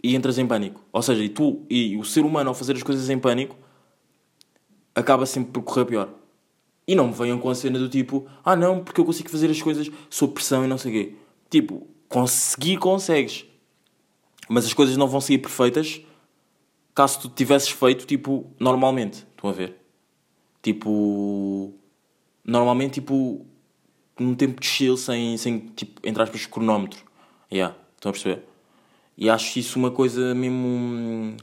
e 0.00 0.14
entras 0.14 0.38
em 0.38 0.46
pânico. 0.46 0.80
Ou 0.92 1.02
seja, 1.02 1.24
e 1.24 1.28
tu 1.28 1.66
e 1.68 1.96
o 1.96 2.04
ser 2.04 2.20
humano 2.20 2.50
ao 2.50 2.54
fazer 2.54 2.76
as 2.76 2.84
coisas 2.84 3.10
em 3.10 3.18
pânico 3.18 3.56
acaba 4.94 5.26
sempre 5.26 5.50
por 5.50 5.62
correr 5.62 5.84
pior. 5.84 6.19
E 6.86 6.94
não 6.94 7.08
me 7.08 7.14
venham 7.14 7.38
com 7.38 7.48
a 7.48 7.54
cena 7.54 7.78
do 7.78 7.88
tipo, 7.88 8.26
ah 8.44 8.56
não, 8.56 8.82
porque 8.82 9.00
eu 9.00 9.04
consigo 9.04 9.28
fazer 9.28 9.50
as 9.50 9.62
coisas 9.62 9.88
sob 10.08 10.34
pressão 10.34 10.64
e 10.64 10.68
não 10.68 10.78
sei 10.78 10.90
o 10.90 10.94
quê. 10.94 11.14
Tipo, 11.48 11.86
conseguir 12.08 12.78
consegues. 12.78 13.44
Mas 14.48 14.66
as 14.66 14.72
coisas 14.72 14.96
não 14.96 15.06
vão 15.06 15.20
sair 15.20 15.38
perfeitas 15.38 16.02
caso 16.94 17.20
tu 17.20 17.28
tivesses 17.30 17.70
feito, 17.70 18.06
tipo, 18.06 18.52
normalmente. 18.58 19.26
Estão 19.34 19.48
a 19.50 19.52
ver? 19.52 19.76
Tipo. 20.62 21.72
Normalmente, 22.44 22.94
tipo. 22.94 23.46
Num 24.18 24.34
tempo 24.34 24.60
de 24.60 24.66
chill, 24.66 24.98
sem, 24.98 25.38
sem 25.38 25.60
tipo, 25.74 26.06
entre 26.06 26.22
aspas, 26.22 26.44
cronómetro. 26.44 27.02
Yeah, 27.50 27.74
estão 27.96 28.10
a 28.10 28.12
perceber? 28.12 28.44
E 29.16 29.30
acho 29.30 29.58
isso 29.58 29.78
uma 29.78 29.90
coisa 29.90 30.34
mesmo. 30.34 31.36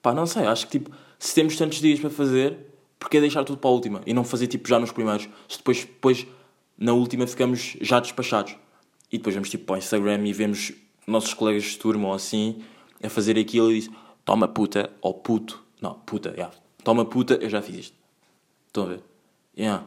Pá, 0.00 0.14
não 0.14 0.26
sei, 0.26 0.46
acho 0.46 0.66
que 0.66 0.78
tipo, 0.78 0.90
se 1.18 1.34
temos 1.34 1.56
tantos 1.56 1.78
dias 1.78 2.00
para 2.00 2.10
fazer, 2.10 2.56
porque 3.04 3.20
deixar 3.20 3.44
tudo 3.44 3.58
para 3.58 3.68
a 3.68 3.72
última 3.74 4.00
e 4.06 4.14
não 4.14 4.24
fazer 4.24 4.46
tipo 4.46 4.66
já 4.66 4.78
nos 4.78 4.90
primeiros. 4.90 5.28
Se 5.46 5.58
depois, 5.58 5.80
depois 5.80 6.26
na 6.78 6.94
última 6.94 7.26
ficamos 7.26 7.76
já 7.78 8.00
despachados. 8.00 8.56
E 9.12 9.18
depois 9.18 9.34
vamos 9.34 9.50
tipo 9.50 9.66
para 9.66 9.74
o 9.74 9.76
Instagram 9.76 10.26
e 10.26 10.32
vemos 10.32 10.72
nossos 11.06 11.34
colegas 11.34 11.64
de 11.64 11.76
turma 11.78 12.08
ou 12.08 12.14
assim 12.14 12.62
a 13.02 13.10
fazer 13.10 13.38
aquilo 13.38 13.70
e 13.70 13.80
diz 13.80 13.90
toma 14.24 14.48
puta 14.48 14.90
ou 15.02 15.12
puto. 15.12 15.62
Não, 15.82 15.92
puta. 15.92 16.30
Yeah. 16.30 16.50
Toma 16.82 17.04
puta, 17.04 17.34
eu 17.34 17.50
já 17.50 17.60
fiz 17.60 17.76
isto. 17.76 17.96
Estão 18.68 18.84
a 18.84 18.86
ver? 18.86 19.00
Yeah. 19.54 19.84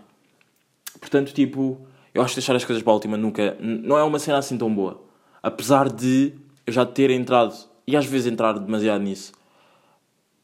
Portanto, 0.99 1.33
tipo, 1.33 1.87
eu 2.13 2.21
acho 2.21 2.35
que 2.35 2.39
deixar 2.39 2.55
as 2.55 2.63
coisas 2.63 2.83
para 2.83 2.91
a 2.91 2.93
última 2.93 3.17
nunca. 3.17 3.57
Não 3.59 3.97
é 3.97 4.03
uma 4.03 4.19
cena 4.19 4.37
assim 4.37 4.59
tão 4.59 4.71
boa. 4.71 5.03
Apesar 5.41 5.89
de 5.91 6.33
eu 6.67 6.71
já 6.71 6.85
ter 6.85 7.09
entrado, 7.09 7.55
e 7.87 7.97
às 7.97 8.05
vezes 8.05 8.31
entrar 8.31 8.53
demasiado 8.59 9.01
nisso, 9.01 9.31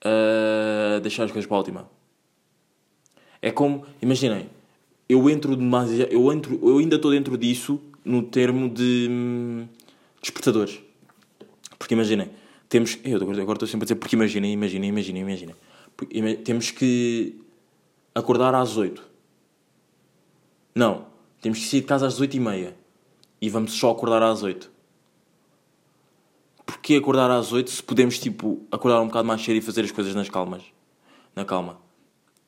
uh, 0.04 1.00
deixar 1.02 1.26
as 1.26 1.32
coisas 1.32 1.48
para 1.48 1.56
a 1.56 1.60
última. 1.60 1.93
É 3.44 3.52
como, 3.52 3.86
imaginem, 4.02 4.50
eu 5.10 5.30
entro 5.30 5.54
demasiado, 5.58 6.10
eu, 6.10 6.32
entro, 6.32 6.58
eu 6.64 6.78
ainda 6.78 6.96
estou 6.96 7.12
dentro 7.12 7.38
disso 7.38 7.78
no 8.06 8.24
termo 8.24 8.70
de 8.70 9.10
hum, 9.12 9.68
despertadores. 10.22 10.80
Porque 11.78 11.94
imaginem, 11.94 12.30
temos. 12.70 12.98
Eu 13.04 13.18
agora 13.18 13.58
estou 13.58 13.68
sempre 13.68 13.84
a 13.84 13.88
dizer 13.88 13.96
porque 13.96 14.16
imaginem, 14.16 14.54
imaginem, 14.54 14.88
imaginem, 14.88 15.22
imaginem. 15.24 15.56
Temos 16.46 16.72
que 16.72 17.38
acordar 18.16 18.56
às 18.56 18.78
8. 18.78 19.04
Não, 20.74 21.08
temos 21.42 21.60
que 21.60 21.66
sair 21.66 21.82
de 21.82 21.88
casa 21.88 22.08
às 22.08 22.22
8 22.22 22.38
e 22.38 22.40
meia. 22.40 22.78
E 23.42 23.50
vamos 23.50 23.74
só 23.74 23.92
acordar 23.92 24.24
às 24.24 24.42
8. 24.42 24.72
Porquê 26.66 26.96
acordar 26.96 27.30
às 27.30 27.52
8 27.52 27.70
se 27.70 27.84
podemos, 27.84 28.18
tipo, 28.18 28.66
acordar 28.72 29.02
um 29.02 29.08
bocado 29.08 29.28
mais 29.28 29.44
cedo 29.44 29.58
e 29.58 29.62
fazer 29.62 29.82
as 29.82 29.92
coisas 29.92 30.16
nas 30.16 30.30
calmas? 30.30 30.64
Na 31.36 31.44
calma. 31.44 31.84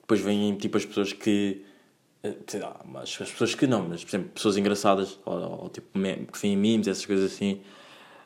Depois 0.05 0.21
vêm, 0.21 0.55
tipo, 0.55 0.77
as 0.77 0.85
pessoas 0.85 1.11
que... 1.11 1.65
Eh, 2.21 2.35
sei 2.45 2.59
lá, 2.59 2.79
as 3.01 3.15
pessoas 3.17 3.55
que 3.55 3.65
não, 3.65 3.89
mas, 3.89 4.03
por 4.03 4.09
exemplo, 4.11 4.29
pessoas 4.35 4.55
engraçadas, 4.55 5.19
ou, 5.25 5.63
ou 5.63 5.69
tipo, 5.69 5.87
que 6.31 6.39
vêm 6.39 6.55
memes, 6.55 6.87
essas 6.87 7.05
coisas 7.05 7.33
assim. 7.33 7.59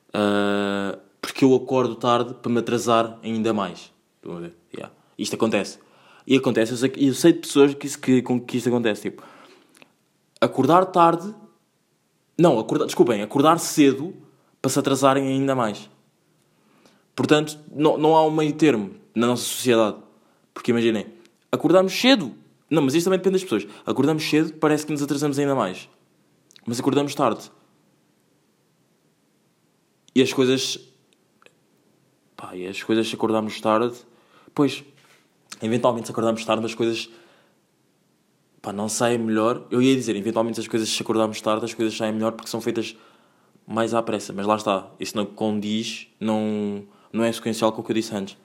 Uh, 0.10 1.00
porque 1.22 1.46
eu 1.46 1.56
acordo 1.56 1.96
tarde 1.96 2.34
para 2.34 2.52
me 2.52 2.60
atrasar 2.60 3.18
ainda 3.24 3.54
mais. 3.54 3.94
A 4.28 4.40
ver? 4.40 4.54
Yeah. 4.74 4.94
Isto 5.18 5.36
acontece. 5.36 5.80
E 6.28 6.36
acontece, 6.36 6.74
eu 6.74 6.78
sei, 6.78 6.94
eu 6.98 7.14
sei 7.14 7.34
de 7.34 7.40
pessoas 7.40 7.74
que, 7.74 7.98
que, 7.98 8.22
com 8.22 8.42
que 8.42 8.58
isto 8.58 8.68
acontece. 8.68 9.04
Tipo, 9.04 9.24
acordar 10.42 10.86
tarde. 10.88 11.34
Não, 12.38 12.60
acordar, 12.60 12.86
desculpem, 12.86 13.22
acordar 13.22 13.58
cedo 13.58 14.14
para 14.62 14.70
se 14.70 14.80
atrasarem 14.80 15.28
ainda 15.28 15.56
mais. 15.56 15.90
Portanto, 17.16 17.58
não, 17.74 17.98
não 17.98 18.16
há 18.16 18.26
um 18.26 18.32
meio 18.32 18.54
termo 18.54 18.96
na 19.14 19.28
nossa 19.28 19.44
sociedade. 19.44 19.98
Porque 20.54 20.72
imaginem, 20.72 21.08
acordamos 21.52 21.94
cedo. 21.94 22.36
Não, 22.70 22.82
mas 22.82 22.94
isto 22.94 23.06
também 23.06 23.20
depende 23.20 23.34
das 23.34 23.44
pessoas. 23.44 23.68
Acordamos 23.86 24.24
cedo, 24.24 24.54
parece 24.54 24.86
que 24.86 24.92
nos 24.92 25.02
atrasamos 25.02 25.40
ainda 25.40 25.56
mais. 25.56 25.90
Mas 26.66 26.80
acordamos 26.80 27.16
tarde. 27.16 27.52
E 30.14 30.22
as 30.22 30.34
coisas 30.34 30.90
Pá, 32.40 32.56
e 32.56 32.66
as 32.66 32.82
coisas 32.82 33.06
se 33.06 33.16
acordarmos 33.16 33.60
tarde, 33.60 33.94
pois, 34.56 34.82
eventualmente 35.62 36.08
se 36.08 36.12
acordarmos 36.14 36.46
tarde 36.46 36.66
as 36.66 36.74
coisas, 36.74 37.10
pá, 38.62 38.72
não 38.72 38.88
saem 38.88 39.18
melhor. 39.18 39.68
Eu 39.70 39.82
ia 39.82 39.94
dizer, 39.94 40.16
eventualmente 40.16 40.58
as 40.58 40.66
coisas 40.66 40.88
se 40.88 41.02
acordarmos 41.02 41.42
tarde 41.42 41.66
as 41.66 41.74
coisas 41.74 41.98
saem 41.98 42.14
melhor 42.14 42.32
porque 42.32 42.50
são 42.50 42.62
feitas 42.62 42.96
mais 43.68 43.94
à 43.94 44.02
pressa. 44.02 44.32
Mas 44.32 44.46
lá 44.46 44.56
está, 44.56 44.90
isso 45.02 45.18
não 45.18 45.26
condiz, 45.26 46.08
não, 46.18 46.88
não 47.12 47.26
é 47.26 47.32
sequencial 47.34 47.74
com 47.74 47.82
o 47.82 47.84
que 47.84 47.92
eu 47.92 47.96
disse 47.96 48.16
antes. 48.16 48.38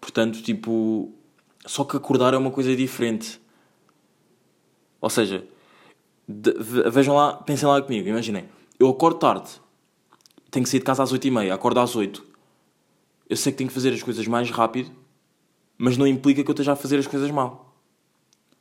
Portanto, 0.00 0.40
tipo, 0.40 1.12
só 1.66 1.84
que 1.84 1.96
acordar 1.96 2.34
é 2.34 2.36
uma 2.36 2.50
coisa 2.50 2.74
diferente. 2.74 3.40
Ou 5.00 5.10
seja, 5.10 5.44
de, 6.28 6.52
vejam 6.90 7.14
lá, 7.14 7.34
pensem 7.34 7.68
lá 7.68 7.80
comigo, 7.82 8.08
imaginem. 8.08 8.48
Eu 8.78 8.88
acordo 8.88 9.18
tarde, 9.18 9.50
tenho 10.50 10.64
que 10.64 10.70
sair 10.70 10.80
de 10.80 10.84
casa 10.84 11.02
às 11.02 11.12
8h30, 11.12 11.52
acordo 11.52 11.80
às 11.80 11.94
8 11.94 12.36
eu 13.28 13.36
sei 13.36 13.52
que 13.52 13.58
tenho 13.58 13.68
que 13.68 13.74
fazer 13.74 13.92
as 13.92 14.02
coisas 14.02 14.26
mais 14.26 14.50
rápido, 14.50 14.90
mas 15.76 15.96
não 15.96 16.06
implica 16.06 16.42
que 16.42 16.50
eu 16.50 16.52
esteja 16.52 16.72
a 16.72 16.76
fazer 16.76 16.98
as 16.98 17.06
coisas 17.06 17.30
mal. 17.30 17.76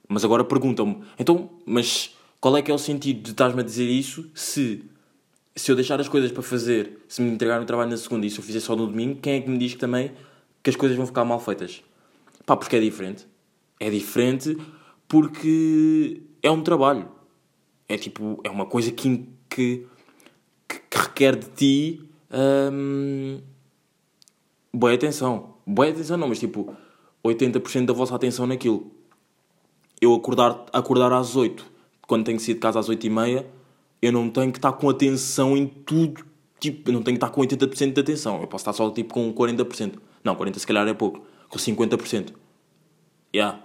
Mas 0.08 0.26
agora 0.26 0.44
perguntam-me, 0.44 1.04
então, 1.18 1.50
mas 1.66 2.16
qual 2.40 2.58
é 2.58 2.62
que 2.62 2.70
é 2.70 2.74
o 2.74 2.78
sentido 2.78 3.22
de 3.22 3.32
estás-me 3.32 3.62
a 3.62 3.64
dizer 3.64 3.86
isso 3.86 4.30
se, 4.34 4.84
se 5.56 5.72
eu 5.72 5.76
deixar 5.76 6.00
as 6.00 6.08
coisas 6.08 6.32
para 6.32 6.44
fazer, 6.44 7.00
se 7.08 7.22
me 7.22 7.32
entregar 7.32 7.62
o 7.62 7.66
trabalho 7.66 7.90
na 7.90 7.98
segunda 7.98 8.26
e 8.26 8.30
se 8.30 8.40
eu 8.40 8.44
fizer 8.44 8.60
só 8.60 8.76
no 8.76 8.88
domingo, 8.88 9.20
quem 9.22 9.34
é 9.34 9.42
que 9.42 9.50
me 9.50 9.58
diz 9.58 9.74
que 9.74 9.80
também 9.80 10.12
que 10.62 10.70
as 10.70 10.76
coisas 10.76 10.98
vão 10.98 11.06
ficar 11.06 11.26
mal 11.26 11.40
feitas? 11.40 11.84
Pá, 12.46 12.56
porque 12.56 12.75
é 12.75 12.80
diferente. 12.80 13.28
É 13.80 13.90
diferente 13.90 14.58
porque 15.08 16.22
é 16.42 16.50
um 16.52 16.62
trabalho. 16.62 17.10
É 17.88 17.98
tipo, 17.98 18.40
é 18.44 18.50
uma 18.50 18.66
coisa 18.66 18.92
que, 18.92 19.28
que, 19.50 19.86
que 20.68 20.98
requer 20.98 21.36
de 21.36 21.48
ti. 21.50 22.10
Hum, 22.32 23.40
boa 24.74 24.94
atenção. 24.94 25.56
Boa 25.66 25.90
atenção 25.90 26.18
não, 26.18 26.28
mas 26.28 26.40
tipo, 26.40 26.75
80% 27.24 27.86
da 27.86 27.94
vossa 27.94 28.16
atenção 28.16 28.46
naquilo. 28.46 28.92
Eu 30.02 30.14
acordar, 30.14 30.66
acordar 30.74 31.12
às 31.14 31.36
8, 31.36 31.66
quando 32.08 32.25
tenho 32.25 32.38
que 32.38 32.44
sair 32.44 32.56
de 32.56 32.60
casa 32.60 32.80
às 32.80 32.90
8 32.90 33.06
e 33.06 33.10
meia, 33.10 33.48
eu 34.02 34.12
não 34.12 34.30
tenho 34.30 34.52
que 34.52 34.60
estar 34.60 34.74
com 34.74 34.90
atenção 34.90 35.58
em 35.58 35.66
tudo. 35.66 36.24
Tipo, 36.60 36.90
eu 36.90 36.94
não 36.94 37.02
tenho 37.02 37.18
que 37.18 37.25
estar 37.25 37.34
com 37.34 37.42
80% 37.42 37.94
de 37.94 38.02
atenção. 38.02 38.42
Eu 38.42 38.48
posso 38.48 38.62
estar 38.62 38.74
só 38.74 38.90
tipo 38.92 39.14
com 39.14 39.34
40%. 39.34 39.94
Não, 40.24 40.36
40% 40.36 40.60
se 40.60 40.68
calhar 40.68 40.88
é 40.88 40.94
pouco. 40.94 41.25
Com 41.50 41.58
50%. 41.58 42.34
Yeah. 43.34 43.62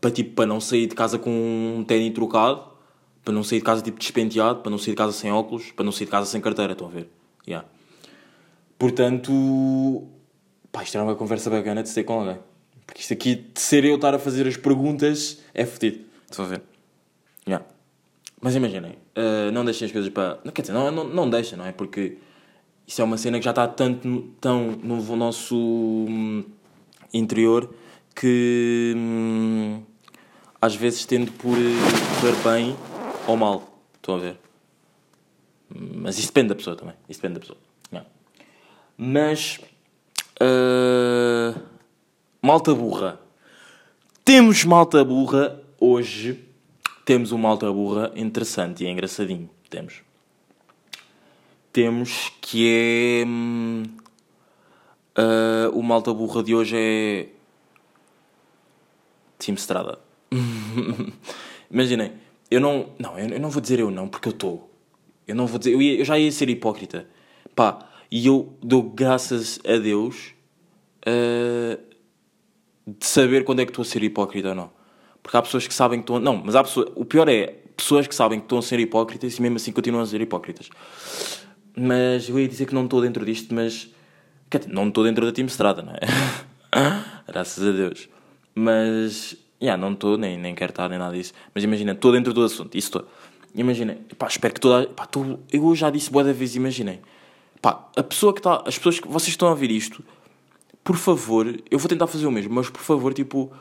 Para, 0.00 0.10
tipo, 0.10 0.34
para 0.34 0.46
não 0.46 0.60
sair 0.60 0.86
de 0.86 0.94
casa 0.94 1.18
com 1.18 1.30
um 1.78 1.84
tênis 1.84 2.12
trocado, 2.12 2.62
para 3.24 3.32
não 3.32 3.42
sair 3.42 3.58
de 3.58 3.64
casa 3.64 3.82
tipo 3.82 3.98
despenteado, 3.98 4.60
para 4.60 4.70
não 4.70 4.78
sair 4.78 4.90
de 4.90 4.96
casa 4.96 5.12
sem 5.12 5.32
óculos, 5.32 5.70
para 5.72 5.84
não 5.84 5.92
sair 5.92 6.04
de 6.04 6.10
casa 6.10 6.26
sem 6.26 6.40
carteira, 6.40 6.72
estão 6.72 6.86
a 6.86 6.90
ver? 6.90 7.08
Yeah. 7.46 7.66
Portanto, 8.78 9.32
Pá, 10.70 10.82
isto 10.82 10.96
era 10.96 11.04
uma 11.04 11.14
conversa 11.14 11.50
bacana 11.50 11.82
de 11.82 11.88
ser 11.88 12.04
com 12.04 12.20
alguém. 12.20 12.38
Porque 12.86 13.00
isto 13.00 13.12
aqui, 13.12 13.34
de 13.34 13.60
ser 13.60 13.84
eu 13.84 13.96
estar 13.96 14.14
a 14.14 14.18
fazer 14.18 14.46
as 14.46 14.56
perguntas, 14.56 15.40
é 15.54 15.64
fodido. 15.64 16.00
Estão 16.30 16.44
a 16.44 16.48
ver? 16.48 16.62
Yeah. 17.46 17.66
Mas 18.40 18.54
imaginem, 18.54 18.92
uh, 18.92 19.50
não 19.52 19.64
deixem 19.64 19.86
as 19.86 19.92
coisas 19.92 20.10
para. 20.10 20.38
Não, 20.44 20.52
quer 20.52 20.62
dizer, 20.62 20.74
não, 20.74 20.90
não, 20.90 21.04
não 21.04 21.28
deixem, 21.30 21.58
não 21.58 21.66
é? 21.66 21.72
Porque 21.72 22.18
isso 22.86 23.00
é 23.00 23.04
uma 23.04 23.16
cena 23.16 23.38
que 23.38 23.44
já 23.44 23.50
está 23.50 23.66
tanto 23.66 24.34
tão 24.40 24.72
no 24.82 25.16
nosso 25.16 25.56
hum, 25.56 26.44
interior 27.12 27.72
que 28.14 28.94
hum, 28.96 29.82
às 30.60 30.74
vezes 30.74 31.04
tende 31.04 31.30
por 31.30 31.56
correr 32.20 32.36
bem 32.44 32.76
ou 33.26 33.36
mal. 33.36 33.80
Estão 33.94 34.16
a 34.16 34.18
ver? 34.18 34.36
Mas 35.70 36.18
isso 36.18 36.28
depende 36.28 36.48
da 36.48 36.54
pessoa 36.54 36.76
também. 36.76 36.94
Isso 37.08 37.20
depende 37.20 37.34
da 37.34 37.40
pessoa. 37.40 37.58
Yeah. 37.92 38.10
Mas 38.96 39.60
Uh, 40.40 41.60
malta 42.40 42.72
burra. 42.72 43.20
Temos 44.24 44.64
malta 44.64 45.04
burra 45.04 45.60
hoje. 45.80 46.44
Temos 47.04 47.32
um 47.32 47.38
malta 47.38 47.72
burra 47.72 48.12
interessante 48.14 48.84
e 48.84 48.88
engraçadinho. 48.88 49.50
Temos. 49.68 50.02
Temos 51.72 52.30
que 52.40 52.68
é. 52.68 53.24
Uh, 55.18 55.76
o 55.76 55.82
malta 55.82 56.14
burra 56.14 56.44
de 56.44 56.54
hoje 56.54 56.76
é. 56.78 57.26
Team 59.36 59.56
Strada. 59.56 59.98
Imaginem, 61.70 62.12
eu 62.48 62.60
não. 62.60 62.90
Não, 63.00 63.18
eu 63.18 63.40
não 63.40 63.50
vou 63.50 63.60
dizer 63.60 63.80
eu 63.80 63.90
não, 63.90 64.06
porque 64.06 64.28
eu 64.28 64.32
estou. 64.32 64.70
Eu 65.26 65.34
não 65.34 65.46
vou 65.48 65.58
dizer. 65.58 65.72
Eu, 65.72 65.82
ia, 65.82 65.98
eu 65.98 66.04
já 66.04 66.16
ia 66.16 66.30
ser 66.30 66.48
hipócrita. 66.48 67.08
Pá, 67.52 67.88
e 68.08 68.28
eu 68.28 68.56
dou 68.62 68.82
graças 68.82 69.58
a 69.66 69.76
Deus 69.76 70.34
uh, 71.02 71.82
de 72.86 73.04
saber 73.04 73.42
quando 73.42 73.60
é 73.60 73.64
que 73.64 73.72
estou 73.72 73.82
a 73.82 73.86
ser 73.86 74.04
hipócrita 74.04 74.50
ou 74.50 74.54
não. 74.54 74.70
Porque 75.20 75.36
há 75.36 75.42
pessoas 75.42 75.66
que 75.66 75.74
sabem 75.74 75.98
que 75.98 76.04
estão. 76.04 76.20
Não, 76.20 76.36
mas 76.36 76.54
há 76.54 76.62
pessoas. 76.62 76.92
O 76.94 77.04
pior 77.04 77.28
é 77.28 77.58
pessoas 77.76 78.06
que 78.06 78.14
sabem 78.14 78.38
que 78.38 78.44
estão 78.44 78.58
a 78.58 78.62
ser 78.62 78.78
hipócritas 78.78 79.36
e 79.36 79.42
mesmo 79.42 79.56
assim 79.56 79.72
continuam 79.72 80.04
a 80.04 80.06
ser 80.06 80.20
hipócritas. 80.20 80.70
Mas 81.76 82.28
eu 82.28 82.38
ia 82.38 82.46
dizer 82.46 82.66
que 82.66 82.74
não 82.74 82.84
estou 82.84 83.00
dentro 83.00 83.26
disto, 83.26 83.52
mas. 83.52 83.90
Não 84.68 84.88
estou 84.88 85.04
dentro 85.04 85.26
da 85.26 85.32
Team 85.32 85.46
Estrada, 85.46 85.82
não 85.82 85.92
é? 85.92 86.00
Graças 87.26 87.66
a 87.66 87.72
Deus. 87.72 88.08
Mas. 88.54 89.36
Yeah, 89.60 89.80
não 89.80 89.92
estou, 89.92 90.16
nem, 90.16 90.38
nem 90.38 90.54
quero 90.54 90.70
estar, 90.70 90.88
nem 90.88 90.98
nada 90.98 91.14
disso. 91.14 91.32
Mas 91.54 91.64
imagina, 91.64 91.92
estou 91.92 92.12
dentro 92.12 92.32
do 92.32 92.42
assunto, 92.44 92.76
isso 92.76 92.88
estou. 92.88 93.08
Imagina, 93.54 93.98
pá, 94.16 94.26
espero 94.26 94.54
que 94.54 94.60
toda. 94.60 94.86
Tô, 95.10 95.38
eu 95.52 95.74
já 95.74 95.90
disse 95.90 96.10
boa 96.10 96.24
da 96.24 96.32
vez, 96.32 96.54
imaginem. 96.54 97.00
Pá, 97.60 97.88
a 97.96 98.02
pessoa 98.02 98.32
que 98.32 98.40
está. 98.40 98.62
As 98.64 98.78
pessoas 98.78 99.00
que. 99.00 99.08
Vocês 99.08 99.30
estão 99.30 99.48
a 99.48 99.50
ouvir 99.50 99.70
isto, 99.70 100.02
por 100.84 100.96
favor, 100.96 101.60
eu 101.70 101.78
vou 101.78 101.88
tentar 101.88 102.06
fazer 102.06 102.26
o 102.26 102.30
mesmo, 102.30 102.54
mas 102.54 102.70
por 102.70 102.80
favor, 102.80 103.12
tipo. 103.12 103.52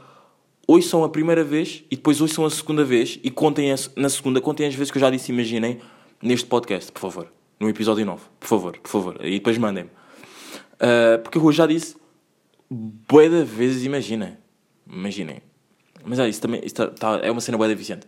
Ouçam 0.70 1.02
a 1.02 1.08
primeira 1.08 1.46
vez 1.46 1.86
e 1.90 1.96
depois 1.96 2.20
ouçam 2.20 2.44
a 2.44 2.50
segunda 2.50 2.84
vez 2.84 3.18
e 3.24 3.32
contem 3.32 3.72
a, 3.72 3.76
na 3.96 4.10
segunda, 4.10 4.42
contem 4.42 4.68
as 4.68 4.76
vezes 4.76 4.92
que 4.92 4.98
eu 4.98 5.00
já 5.00 5.10
disse, 5.10 5.32
imaginem, 5.32 5.80
neste 6.22 6.46
podcast, 6.46 6.92
por 6.92 7.00
favor. 7.00 7.32
No 7.58 7.70
episódio 7.70 8.06
9, 8.06 8.22
por 8.38 8.48
favor, 8.48 8.78
por 8.78 8.90
favor. 8.90 9.26
E 9.26 9.32
depois 9.32 9.58
mandem-me. 9.58 9.90
Uh, 10.78 11.20
porque 11.24 11.38
eu 11.38 11.52
já 11.52 11.66
disse 11.66 11.96
boa 12.70 13.30
da 13.30 13.44
vezes, 13.44 13.84
imaginem. 13.84 14.38
Imaginem. 14.88 15.42
Mas 16.04 16.20
é, 16.20 16.30
isso 16.30 16.42
também 16.42 16.62
isso 16.64 16.76
tá, 16.76 16.88
tá, 16.88 17.20
é 17.22 17.32
uma 17.32 17.42
cena 17.42 17.58
boa 17.58 17.68
deficiente. 17.68 18.08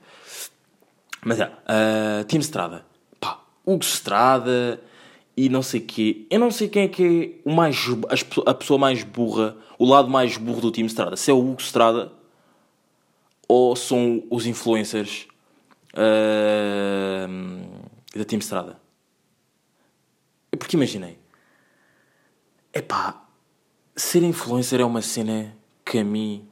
Mas 1.24 1.40
é, 1.40 1.48
uh, 1.48 2.24
Team 2.26 2.42
Strada. 2.42 2.86
Pá, 3.20 3.42
Hugo 3.66 3.84
Strada 3.84 4.82
e 5.36 5.50
não 5.50 5.62
sei 5.62 5.82
quê. 5.82 6.26
Eu 6.30 6.40
não 6.40 6.52
sei 6.52 6.70
quem 6.70 6.84
é 6.84 6.88
que 6.88 7.40
é 7.46 7.50
o 7.50 7.54
mais, 7.54 7.78
a 8.46 8.54
pessoa 8.54 8.78
mais 8.78 9.04
burra, 9.04 9.58
o 9.78 9.86
lado 9.86 10.10
mais 10.10 10.38
burro 10.38 10.62
do 10.62 10.72
Team 10.72 10.86
Strada. 10.88 11.16
Se 11.16 11.32
é 11.32 11.34
o 11.34 11.40
Hugo 11.40 11.62
Strada 11.62 12.12
ou 13.48 13.76
são 13.76 14.24
os 14.30 14.46
influencers 14.46 15.28
uh, 15.94 17.28
da 18.16 18.24
Team 18.26 18.40
Strada. 18.40 18.80
Porque 20.52 20.76
imaginei. 20.76 21.18
Epá, 22.74 23.26
ser 23.96 24.24
influencer 24.24 24.80
é 24.80 24.86
uma 24.86 25.02
cena 25.02 25.56
que 25.84 25.98
a 25.98 26.04
mim. 26.04 26.48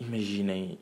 Imaginem 0.00 0.78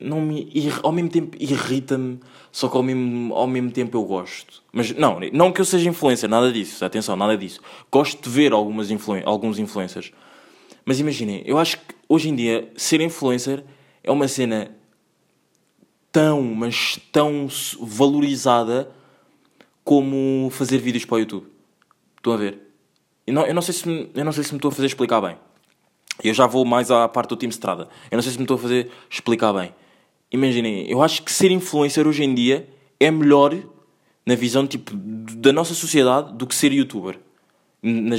não 0.00 0.20
me, 0.22 0.50
ao 0.82 0.90
mesmo 0.90 1.10
tempo 1.10 1.36
irrita-me, 1.38 2.18
só 2.50 2.68
que 2.68 2.76
ao 2.76 2.82
mesmo, 2.82 3.34
ao 3.34 3.46
mesmo 3.46 3.70
tempo 3.70 3.98
eu 3.98 4.02
gosto. 4.02 4.62
Mas 4.72 4.90
não, 4.92 5.20
não 5.32 5.52
que 5.52 5.60
eu 5.60 5.64
seja 5.64 5.90
influencer, 5.90 6.28
nada 6.28 6.50
disso, 6.50 6.82
atenção, 6.82 7.14
nada 7.14 7.36
disso. 7.36 7.60
Gosto 7.92 8.22
de 8.22 8.30
ver 8.30 8.52
algumas 8.52 8.90
influen 8.90 9.22
alguns 9.26 9.58
influencers. 9.58 10.10
Mas 10.84 10.98
imaginem, 10.98 11.42
eu 11.44 11.58
acho 11.58 11.76
que 11.76 11.94
hoje 12.08 12.30
em 12.30 12.34
dia 12.34 12.72
ser 12.74 13.02
influencer 13.02 13.62
é 14.02 14.10
uma 14.10 14.26
cena 14.26 14.74
tão, 16.10 16.42
mas 16.42 16.98
tão 17.12 17.46
valorizada 17.78 18.90
como 19.84 20.48
fazer 20.50 20.78
vídeos 20.78 21.04
para 21.04 21.16
o 21.16 21.18
YouTube. 21.18 21.46
Estão 22.16 22.32
a 22.32 22.36
ver? 22.38 22.69
Eu 23.30 23.34
não, 23.34 23.46
eu 23.46 23.54
não, 23.54 23.62
sei, 23.62 23.74
se 23.74 23.88
me, 23.88 24.10
eu 24.14 24.24
não 24.24 24.32
sei 24.32 24.44
se 24.44 24.52
me 24.52 24.58
estou 24.58 24.70
a 24.70 24.72
fazer 24.72 24.86
explicar 24.86 25.20
bem. 25.20 25.36
Eu 26.22 26.34
já 26.34 26.46
vou 26.46 26.64
mais 26.64 26.90
à 26.90 27.08
parte 27.08 27.30
do 27.30 27.36
time 27.36 27.52
Strada. 27.52 27.88
Eu 28.10 28.16
não 28.16 28.22
sei 28.22 28.32
se 28.32 28.38
me 28.38 28.44
estou 28.44 28.56
a 28.56 28.58
fazer 28.58 28.90
explicar 29.08 29.52
bem 29.52 29.72
imaginem, 30.30 30.88
eu 30.88 31.02
acho 31.02 31.22
que 31.22 31.32
ser 31.32 31.50
influencer 31.50 32.06
hoje 32.06 32.22
em 32.22 32.34
dia 32.34 32.68
é 32.98 33.10
melhor 33.10 33.56
na 34.24 34.34
visão 34.34 34.66
tipo, 34.66 34.92
da 34.94 35.52
nossa 35.52 35.74
sociedade 35.74 36.32
do 36.34 36.46
que 36.46 36.54
ser 36.54 36.72
youtuber. 36.72 37.18
Na, 37.82 38.16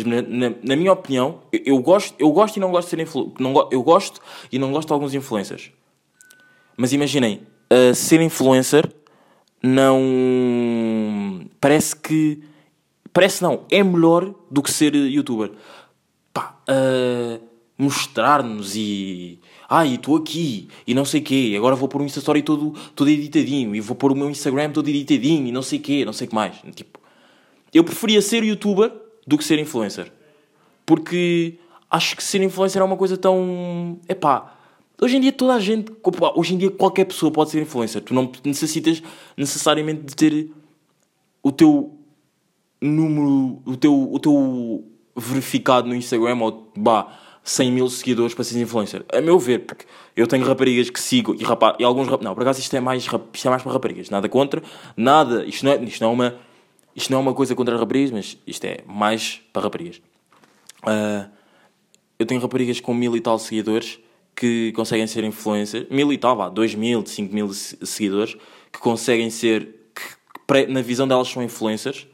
na, 0.64 0.76
minha 0.76 0.92
opinião, 0.92 1.42
eu, 1.52 1.62
eu, 1.66 1.78
gosto, 1.80 2.16
eu 2.18 2.32
gosto 2.32 2.58
e 2.58 2.60
não 2.60 2.72
gosto 2.72 2.88
de 2.88 2.90
ser 2.90 3.00
influencer. 3.00 3.68
Eu 3.72 3.84
gosto 3.84 4.20
e 4.52 4.58
não 4.58 4.72
gosto 4.72 4.88
de 4.88 4.94
alguns 4.94 5.14
influencers. 5.14 5.72
Mas 6.76 6.92
imaginem, 6.94 7.42
uh, 7.72 7.94
ser 7.94 8.20
influencer 8.22 8.92
não. 9.62 11.48
Parece 11.60 11.96
que. 11.96 12.42
Parece 13.14 13.44
não, 13.44 13.66
é 13.70 13.84
melhor 13.84 14.34
do 14.50 14.62
que 14.62 14.72
ser 14.72 14.96
youtuber. 14.96 15.52
Pá, 16.34 16.58
uh, 16.70 17.42
mostrar-nos 17.78 18.76
e 18.76 19.40
ah, 19.74 19.86
e 19.86 19.96
estou 19.96 20.18
aqui, 20.18 20.68
e 20.86 20.94
não 20.94 21.06
sei 21.06 21.22
o 21.22 21.24
quê, 21.24 21.54
agora 21.56 21.78
vou 21.78 21.88
pôr 21.88 22.02
um 22.02 22.06
Insta 22.06 22.20
Story 22.20 22.42
todo, 22.42 22.74
todo 22.94 23.10
editadinho, 23.10 23.74
e 23.74 23.80
vou 23.80 23.96
pôr 23.96 24.12
o 24.12 24.16
meu 24.16 24.30
Instagram 24.30 24.70
todo 24.70 24.90
editadinho, 24.90 25.48
e 25.48 25.52
não 25.52 25.62
sei 25.62 25.80
o 25.80 25.82
quê, 25.82 26.04
não 26.04 26.12
sei 26.12 26.28
o 26.28 26.30
que 26.30 26.36
mais. 26.36 26.58
Tipo, 26.76 27.00
eu 27.74 27.82
preferia 27.82 28.22
ser 28.22 28.44
youtuber 28.44 28.92
do 29.26 29.38
que 29.38 29.46
ser 29.46 29.58
influencer. 29.60 30.12
Porque 30.86 31.58
acho 31.90 32.18
que 32.18 32.24
ser 32.24 32.42
influencer 32.42 32.82
é 32.82 32.86
uma 32.86 32.98
coisa 32.98 33.16
tão. 33.16 33.98
Epá, 34.10 34.58
hoje 35.02 35.16
em 35.16 35.22
dia 35.22 35.32
toda 35.32 35.54
a 35.54 35.60
gente. 35.62 35.90
Hoje 36.36 36.54
em 36.54 36.58
dia 36.58 36.70
qualquer 36.70 37.06
pessoa 37.06 37.32
pode 37.32 37.52
ser 37.52 37.62
influencer. 37.62 38.02
Tu 38.02 38.14
não 38.14 38.30
necessitas 38.44 39.02
necessariamente 39.38 40.02
de 40.02 40.16
ter 40.18 40.52
o 41.42 41.50
teu 41.50 41.98
número, 42.82 43.62
o 43.66 43.78
teu, 43.78 44.12
o 44.12 44.20
teu 44.20 44.84
verificado 45.16 45.88
no 45.88 45.96
Instagram 45.96 46.38
ou 46.40 46.72
bah, 46.76 47.18
100 47.44 47.72
mil 47.72 47.90
seguidores 47.90 48.34
para 48.34 48.44
ser 48.44 48.60
influencer. 48.60 49.06
A 49.14 49.22
meu 49.22 49.38
ver, 49.40 49.60
porque 49.60 49.86
eu 50.16 50.28
tenho 50.28 50.46
raparigas 50.46 50.90
que 50.90 51.00
sigo 51.00 51.36
e, 51.40 51.44
rapaz, 51.44 51.76
e 51.80 51.84
alguns 51.84 52.08
Não, 52.08 52.34
por 52.34 52.42
acaso 52.42 52.60
isto 52.60 52.76
é, 52.76 52.80
mais, 52.80 53.04
isto 53.04 53.48
é 53.48 53.50
mais 53.50 53.64
para 53.64 53.72
raparigas. 53.72 54.10
Nada 54.10 54.28
contra, 54.28 54.62
nada. 54.96 55.46
Isto 55.46 55.66
não 55.66 55.72
é, 55.72 55.84
isto 55.84 56.02
não 56.02 56.10
é, 56.10 56.14
uma, 56.14 56.36
isto 56.96 57.12
não 57.12 57.20
é 57.20 57.22
uma 57.22 57.34
coisa 57.34 57.56
contra 57.56 57.78
raparigas, 57.78 58.12
mas 58.12 58.38
isto 58.46 58.66
é 58.66 58.80
mais 58.86 59.42
para 59.52 59.64
raparigas. 59.64 60.02
Uh, 60.84 61.30
eu 62.18 62.26
tenho 62.26 62.42
raparigas 62.42 62.80
com 62.80 62.94
mil 62.94 63.16
e 63.16 63.22
tal 63.22 63.38
seguidores 63.40 64.00
que 64.36 64.72
conseguem 64.74 65.08
ser 65.08 65.24
influencers. 65.24 65.88
Mil 65.90 66.12
e 66.14 66.18
tal, 66.18 66.36
vá, 66.36 66.50
dois 66.50 66.76
mil, 66.76 67.06
cinco 67.06 67.34
mil 67.34 67.52
seguidores 67.54 68.36
que 68.72 68.80
conseguem 68.80 69.30
ser. 69.30 69.76
Que, 69.94 70.68
na 70.68 70.82
visão 70.82 71.08
delas 71.08 71.28
são 71.28 71.42
influencers. 71.42 72.08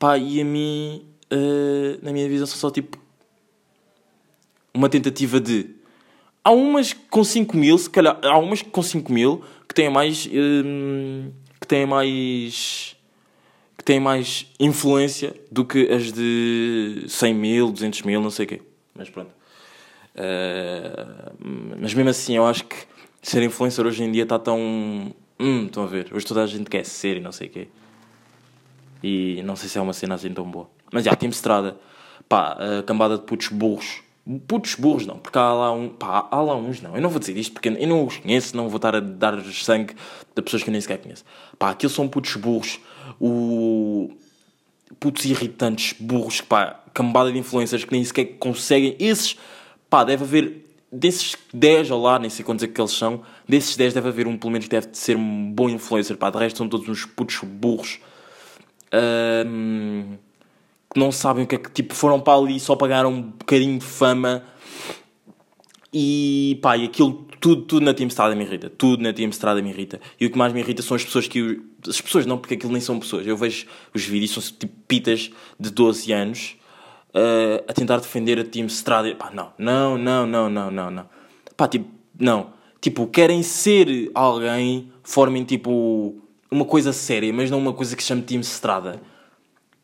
Pá, 0.00 0.16
e 0.16 0.40
a 0.40 0.44
mim, 0.46 1.04
uh, 1.30 2.02
na 2.02 2.10
minha 2.10 2.26
visão, 2.26 2.46
são 2.46 2.56
só 2.56 2.70
tipo 2.70 2.98
uma 4.72 4.88
tentativa 4.88 5.38
de. 5.38 5.76
Há 6.42 6.52
umas 6.52 6.94
com 6.94 7.22
5 7.22 7.54
mil, 7.54 7.76
se 7.76 7.90
calhar. 7.90 8.18
Há 8.22 8.38
umas 8.38 8.62
com 8.62 8.82
5 8.82 9.12
mil 9.12 9.44
que 9.68 9.74
têm 9.74 9.90
mais. 9.90 10.26
Hum, 10.32 11.30
que 11.60 11.66
têm 11.66 11.84
mais. 11.84 12.96
que 13.76 13.84
têm 13.84 14.00
mais 14.00 14.46
influência 14.58 15.34
do 15.52 15.66
que 15.66 15.92
as 15.92 16.10
de 16.10 17.04
100 17.06 17.34
mil, 17.34 17.70
200 17.70 18.00
mil, 18.00 18.22
não 18.22 18.30
sei 18.30 18.46
o 18.46 18.48
quê. 18.48 18.62
Mas 18.94 19.10
pronto. 19.10 19.32
Uh, 20.14 21.76
mas 21.78 21.92
mesmo 21.92 22.08
assim, 22.08 22.36
eu 22.36 22.46
acho 22.46 22.64
que 22.64 22.76
ser 23.20 23.42
influencer 23.42 23.84
hoje 23.84 24.02
em 24.02 24.10
dia 24.10 24.22
está 24.22 24.38
tão. 24.38 25.14
Hum, 25.38 25.66
estão 25.66 25.82
a 25.82 25.86
ver? 25.86 26.08
Hoje 26.10 26.24
toda 26.24 26.42
a 26.42 26.46
gente 26.46 26.70
quer 26.70 26.86
ser 26.86 27.18
e 27.18 27.20
não 27.20 27.32
sei 27.32 27.48
o 27.48 27.50
quê. 27.50 27.68
E 29.02 29.42
não 29.44 29.56
sei 29.56 29.68
se 29.68 29.78
é 29.78 29.80
uma 29.80 29.92
cena 29.92 30.14
assim 30.14 30.32
tão 30.32 30.50
boa. 30.50 30.68
Mas 30.92 31.04
já, 31.04 31.14
Team 31.14 31.30
Estrada. 31.30 31.76
Pá, 32.28 32.56
a 32.78 32.82
cambada 32.82 33.16
de 33.16 33.24
putos 33.24 33.48
burros 33.48 34.02
putos 34.46 34.74
burros 34.74 35.06
não, 35.06 35.18
porque 35.18 35.38
há 35.38 35.52
lá, 35.52 35.72
um, 35.72 35.88
pá, 35.88 36.28
há 36.30 36.40
lá 36.40 36.54
uns 36.54 36.80
não. 36.80 36.94
Eu 36.94 37.02
não 37.02 37.10
vou 37.10 37.18
dizer 37.18 37.36
isto 37.36 37.52
porque 37.52 37.68
eu 37.68 37.88
não 37.88 38.06
os 38.06 38.18
conheço, 38.18 38.56
não 38.56 38.68
vou 38.68 38.76
estar 38.76 38.94
a 38.94 39.00
dar 39.00 39.40
sangue 39.52 39.94
de 40.34 40.42
pessoas 40.42 40.62
que 40.62 40.70
eu 40.70 40.72
nem 40.72 40.80
sequer 40.80 40.98
conheço. 40.98 41.24
Pá, 41.58 41.70
aqueles 41.70 41.94
são 41.94 42.06
putos 42.08 42.36
burros, 42.36 42.80
o... 43.20 44.10
putos 44.98 45.24
irritantes, 45.24 45.94
burros, 45.98 46.40
pá, 46.40 46.80
cambada 46.92 47.32
de 47.32 47.38
influencers 47.38 47.84
que 47.84 47.92
nem 47.92 48.04
sequer 48.04 48.36
conseguem. 48.38 48.96
Esses, 48.98 49.36
pá, 49.88 50.04
deve 50.04 50.24
haver, 50.24 50.66
desses 50.92 51.36
10 51.52 51.90
ou 51.90 52.02
lá, 52.02 52.18
nem 52.18 52.30
sei 52.30 52.44
quantos 52.44 52.62
é 52.62 52.68
que 52.68 52.80
eles 52.80 52.92
são, 52.92 53.22
desses 53.48 53.76
10 53.76 53.94
deve 53.94 54.08
haver 54.08 54.26
um, 54.26 54.36
pelo 54.36 54.52
menos, 54.52 54.68
deve 54.68 54.88
ser 54.92 55.16
um 55.16 55.52
bom 55.52 55.68
influencer, 55.68 56.16
pá, 56.16 56.30
de 56.30 56.38
resto 56.38 56.58
são 56.58 56.68
todos 56.68 56.88
uns 56.88 57.04
putos 57.04 57.40
burros. 57.42 57.98
Um 58.94 60.18
que 60.92 60.98
não 60.98 61.12
sabem 61.12 61.44
o 61.44 61.46
que 61.46 61.54
é 61.54 61.58
que 61.58 61.70
tipo 61.70 61.94
foram 61.94 62.20
para 62.20 62.36
ali 62.36 62.58
só 62.58 62.74
pagaram 62.74 63.10
um 63.10 63.22
bocadinho 63.22 63.78
de 63.78 63.84
fama 63.84 64.42
e 65.92 66.58
pá, 66.60 66.76
e 66.76 66.84
aquilo 66.84 67.26
tudo, 67.40 67.62
tudo 67.62 67.84
na 67.84 67.94
Team 67.94 68.08
Strada 68.08 68.34
me 68.34 68.44
irrita, 68.44 68.70
tudo 68.70 69.02
na 69.02 69.12
Team 69.12 69.30
Strada 69.30 69.62
me 69.62 69.70
irrita. 69.70 70.00
E 70.20 70.26
o 70.26 70.30
que 70.30 70.36
mais 70.36 70.52
me 70.52 70.60
irrita 70.60 70.82
são 70.82 70.94
as 70.94 71.04
pessoas 71.04 71.26
que. 71.26 71.60
As 71.88 72.00
pessoas 72.00 72.26
não, 72.26 72.36
porque 72.36 72.54
aquilo 72.54 72.70
nem 72.70 72.80
são 72.80 73.00
pessoas. 73.00 73.26
Eu 73.26 73.36
vejo 73.36 73.66
os 73.94 74.04
vídeos, 74.04 74.32
são 74.32 74.42
tipo 74.42 74.74
pitas 74.86 75.30
de 75.58 75.70
12 75.70 76.12
anos 76.12 76.56
uh, 77.14 77.64
a 77.66 77.72
tentar 77.72 77.98
defender 77.98 78.38
a 78.38 78.44
Team 78.44 78.66
Strada. 78.66 79.14
Pá, 79.14 79.30
não, 79.30 79.52
não, 79.58 79.96
não, 79.96 80.26
não, 80.26 80.50
não, 80.50 80.70
não, 80.70 80.90
não. 80.90 81.08
Pá, 81.56 81.66
tipo, 81.66 81.88
não. 82.18 82.52
Tipo, 82.80 83.06
querem 83.06 83.42
ser 83.42 84.10
alguém, 84.14 84.92
formem 85.02 85.44
tipo 85.44 86.20
uma 86.50 86.64
coisa 86.64 86.92
séria, 86.92 87.32
mas 87.32 87.50
não 87.50 87.58
uma 87.58 87.72
coisa 87.72 87.94
que 87.94 88.02
se 88.02 88.08
chame 88.08 88.22
Team 88.22 88.40
Strada. 88.40 89.00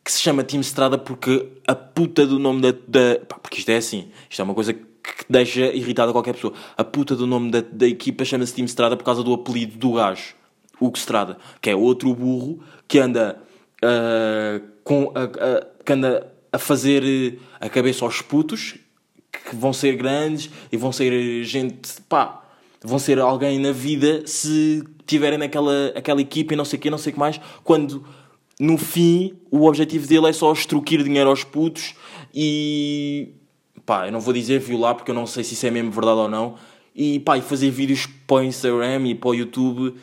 Que 0.03 0.11
se 0.11 0.21
chama 0.21 0.43
Team 0.43 0.61
Strada 0.61 0.97
porque 0.97 1.47
a 1.67 1.75
puta 1.75 2.25
do 2.25 2.39
nome 2.39 2.61
da. 2.61 2.71
da 2.71 3.19
pá, 3.25 3.37
porque 3.39 3.59
isto 3.59 3.69
é 3.69 3.77
assim. 3.77 4.09
Isto 4.29 4.41
é 4.41 4.45
uma 4.45 4.53
coisa 4.53 4.73
que 4.73 4.85
deixa 5.29 5.61
irritada 5.67 6.11
qualquer 6.11 6.33
pessoa. 6.33 6.53
A 6.75 6.83
puta 6.83 7.15
do 7.15 7.25
nome 7.25 7.51
da, 7.51 7.61
da 7.61 7.87
equipa 7.87 8.25
chama-se 8.25 8.53
Team 8.53 8.65
Strada 8.65 8.97
por 8.97 9.03
causa 9.03 9.23
do 9.23 9.33
apelido 9.33 9.77
do 9.77 9.93
gajo, 9.93 10.35
Hugo 10.79 10.97
Strada, 10.97 11.37
que 11.61 11.69
é 11.69 11.75
outro 11.75 12.13
burro 12.13 12.59
que 12.87 12.99
anda, 12.99 13.41
uh, 13.83 14.65
com, 14.83 15.13
que 15.85 15.93
anda 15.93 16.33
a 16.51 16.57
fazer 16.57 17.39
a 17.59 17.69
cabeça 17.69 18.05
aos 18.05 18.21
putos 18.21 18.75
que 19.31 19.55
vão 19.55 19.73
ser 19.73 19.95
grandes 19.95 20.49
e 20.71 20.77
vão 20.77 20.91
ser 20.91 21.43
gente, 21.43 22.01
pá, 22.09 22.46
vão 22.83 22.99
ser 22.99 23.19
alguém 23.19 23.59
na 23.59 23.71
vida 23.71 24.25
se 24.25 24.83
tiverem 25.05 25.37
naquela 25.37 25.93
aquela 25.95 26.21
equipa 26.21 26.53
e 26.53 26.57
não 26.57 26.65
sei 26.65 26.77
o 26.77 26.81
que, 26.81 26.89
não 26.89 26.97
sei 26.97 27.11
o 27.11 27.13
que 27.13 27.19
mais, 27.19 27.39
quando 27.63 28.03
no 28.59 28.77
fim 28.77 29.33
o 29.51 29.65
objetivo 29.65 30.07
dele 30.07 30.27
é 30.27 30.33
só 30.33 30.51
extruir 30.51 31.03
dinheiro 31.03 31.29
aos 31.29 31.43
putos 31.43 31.95
e 32.33 33.33
pá, 33.85 34.07
eu 34.07 34.11
não 34.11 34.19
vou 34.19 34.33
dizer 34.33 34.59
violar 34.59 34.95
porque 34.95 35.11
eu 35.11 35.15
não 35.15 35.25
sei 35.25 35.43
se 35.43 35.53
isso 35.53 35.65
é 35.65 35.71
mesmo 35.71 35.91
verdade 35.91 36.19
ou 36.19 36.27
não, 36.27 36.55
e 36.95 37.19
pá, 37.19 37.37
e 37.37 37.41
fazer 37.41 37.71
vídeos 37.71 38.07
para 38.27 38.37
o 38.37 38.43
Instagram 38.43 39.07
e 39.07 39.15
para 39.15 39.29
o 39.29 39.33
YouTube, 39.33 39.95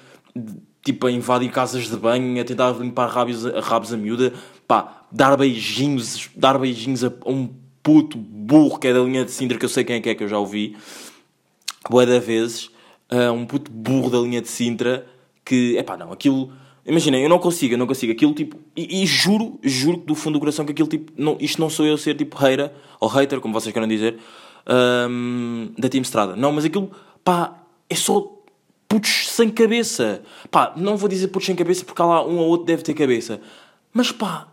tipo 0.83 1.07
a 1.07 1.11
invadir 1.11 1.51
casas 1.51 1.89
de 1.89 1.97
banho, 1.97 2.41
a 2.41 2.45
tentar 2.45 2.71
limpar 2.73 3.09
rabos, 3.09 3.45
rabos 3.45 3.93
a 3.93 3.97
miúda, 3.97 4.33
pá, 4.67 5.07
dar 5.13 5.37
beijinhos, 5.37 6.31
dar 6.35 6.59
beijinhos 6.59 7.05
a 7.05 7.13
um 7.27 7.49
puto 7.83 8.17
burro 8.17 8.79
que 8.79 8.89
é 8.89 8.95
da 8.95 9.01
linha 9.01 9.25
de 9.25 9.31
Sintra, 9.31 9.59
que 9.59 9.65
eu 9.65 9.69
sei 9.69 9.85
quem 9.85 9.97
é 9.97 10.01
que 10.01 10.09
é, 10.09 10.15
que 10.15 10.25
eu 10.25 10.29
já 10.29 10.39
ouvi, 10.39 10.77
boa 11.90 12.07
da 12.07 12.18
vezes, 12.18 12.70
uh, 13.11 13.33
um 13.33 13.44
puto 13.44 13.70
burro 13.70 14.11
da 14.11 14.18
linha 14.18 14.40
de 14.40 14.49
Sintra, 14.49 15.07
que, 15.44 15.77
é 15.77 15.83
pá, 15.83 15.97
não, 15.97 16.12
aquilo, 16.12 16.53
imagina, 16.87 17.18
eu 17.18 17.29
não 17.29 17.38
consigo, 17.38 17.75
eu 17.75 17.79
não 17.79 17.87
consigo, 17.87 18.12
aquilo 18.12 18.35
tipo, 18.35 18.59
e, 18.77 19.03
e, 19.03 19.07
juro, 19.07 19.59
juro 19.62 19.99
do 19.99 20.14
fundo 20.14 20.35
do 20.35 20.40
coração 20.40 20.64
que 20.64 20.73
aquilo 20.73 20.88
tipo, 20.88 21.12
não, 21.16 21.37
isto 21.40 21.61
não 21.61 21.68
sou 21.68 21.87
eu 21.87 21.97
ser 21.99 22.14
tipo 22.16 22.37
hater, 22.37 22.73
ou 23.01 23.09
hater, 23.09 23.40
como 23.40 23.53
vocês 23.53 23.73
querem 23.73 23.88
dizer, 23.88 24.18
um, 25.09 25.73
da 25.79 25.88
Team 25.88 26.03
Estrada, 26.03 26.35
não, 26.37 26.53
mas 26.53 26.64
aquilo, 26.64 26.90
pá, 27.23 27.62
é 27.88 27.94
só 27.94 28.33
putos 28.88 29.31
sem 29.31 29.51
cabeça, 29.51 30.23
pá, 30.51 30.73
não 30.77 30.97
vou 30.97 31.09
dizer 31.09 31.29
putos 31.29 31.47
sem 31.47 31.57
cabeça 31.57 31.85
porque 31.85 32.01
há 32.01 32.07
lá 32.07 32.27
um 32.27 32.38
ou 32.38 32.49
outro 32.49 32.66
deve 32.66 32.83
ter 32.83 32.94
cabeça, 32.94 33.40
mas 33.92 34.11
pá, 34.11 34.49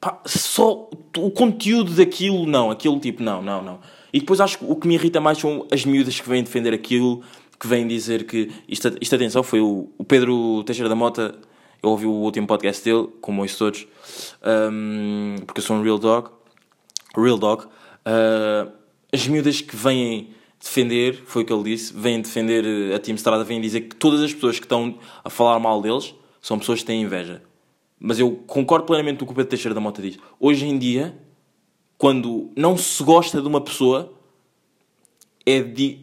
Pá, 0.00 0.18
só 0.24 0.88
o 1.18 1.30
conteúdo 1.30 1.92
daquilo, 1.92 2.46
não. 2.46 2.70
Aquilo 2.70 2.98
tipo, 2.98 3.22
não, 3.22 3.42
não, 3.42 3.62
não. 3.62 3.80
E 4.12 4.20
depois 4.20 4.40
acho 4.40 4.58
que 4.58 4.64
o 4.66 4.76
que 4.76 4.88
me 4.88 4.94
irrita 4.94 5.20
mais 5.20 5.38
são 5.38 5.66
as 5.70 5.84
miúdas 5.84 6.20
que 6.20 6.28
vêm 6.28 6.42
defender 6.42 6.74
aquilo, 6.74 7.22
que 7.58 7.66
vêm 7.66 7.86
dizer 7.86 8.24
que. 8.24 8.50
Isto, 8.68 8.96
isto 9.00 9.14
atenção, 9.14 9.42
foi 9.42 9.60
o, 9.60 9.88
o 9.98 10.04
Pedro 10.04 10.62
Teixeira 10.64 10.88
da 10.88 10.94
Mota. 10.94 11.38
Eu 11.82 11.90
ouvi 11.90 12.06
o 12.06 12.10
último 12.10 12.46
podcast 12.46 12.84
dele, 12.84 13.08
como 13.20 13.40
ouço 13.40 13.56
todos, 13.56 13.86
um, 14.70 15.36
porque 15.46 15.60
eu 15.60 15.64
sou 15.64 15.76
um 15.76 15.82
real 15.82 15.98
dog. 15.98 16.28
Real 17.16 17.38
dog. 17.38 17.64
Uh, 17.64 18.70
as 19.12 19.26
miúdas 19.26 19.60
que 19.60 19.74
vêm 19.74 20.28
defender, 20.60 21.22
foi 21.24 21.42
o 21.42 21.44
que 21.46 21.52
ele 21.52 21.62
disse, 21.62 21.92
vêm 21.96 22.20
defender 22.20 22.94
a 22.94 22.98
Team 22.98 23.16
Strada, 23.16 23.42
vêm 23.44 23.60
dizer 23.60 23.82
que 23.82 23.96
todas 23.96 24.20
as 24.20 24.32
pessoas 24.32 24.58
que 24.58 24.66
estão 24.66 24.98
a 25.24 25.30
falar 25.30 25.58
mal 25.58 25.80
deles 25.80 26.14
são 26.40 26.58
pessoas 26.58 26.80
que 26.80 26.86
têm 26.86 27.02
inveja. 27.02 27.42
Mas 27.98 28.18
eu 28.18 28.32
concordo 28.46 28.86
plenamente 28.86 29.18
com 29.18 29.24
o 29.24 29.26
que 29.26 29.32
o 29.32 29.36
Pedro 29.36 29.50
Teixeira 29.50 29.74
da 29.74 29.80
Mota 29.80 30.02
diz. 30.02 30.18
Hoje 30.38 30.66
em 30.66 30.78
dia, 30.78 31.18
quando 32.00 32.50
não 32.56 32.78
se 32.78 33.04
gosta 33.04 33.42
de 33.42 33.46
uma 33.46 33.60
pessoa, 33.60 34.10
é 35.44 35.60
de. 35.60 35.98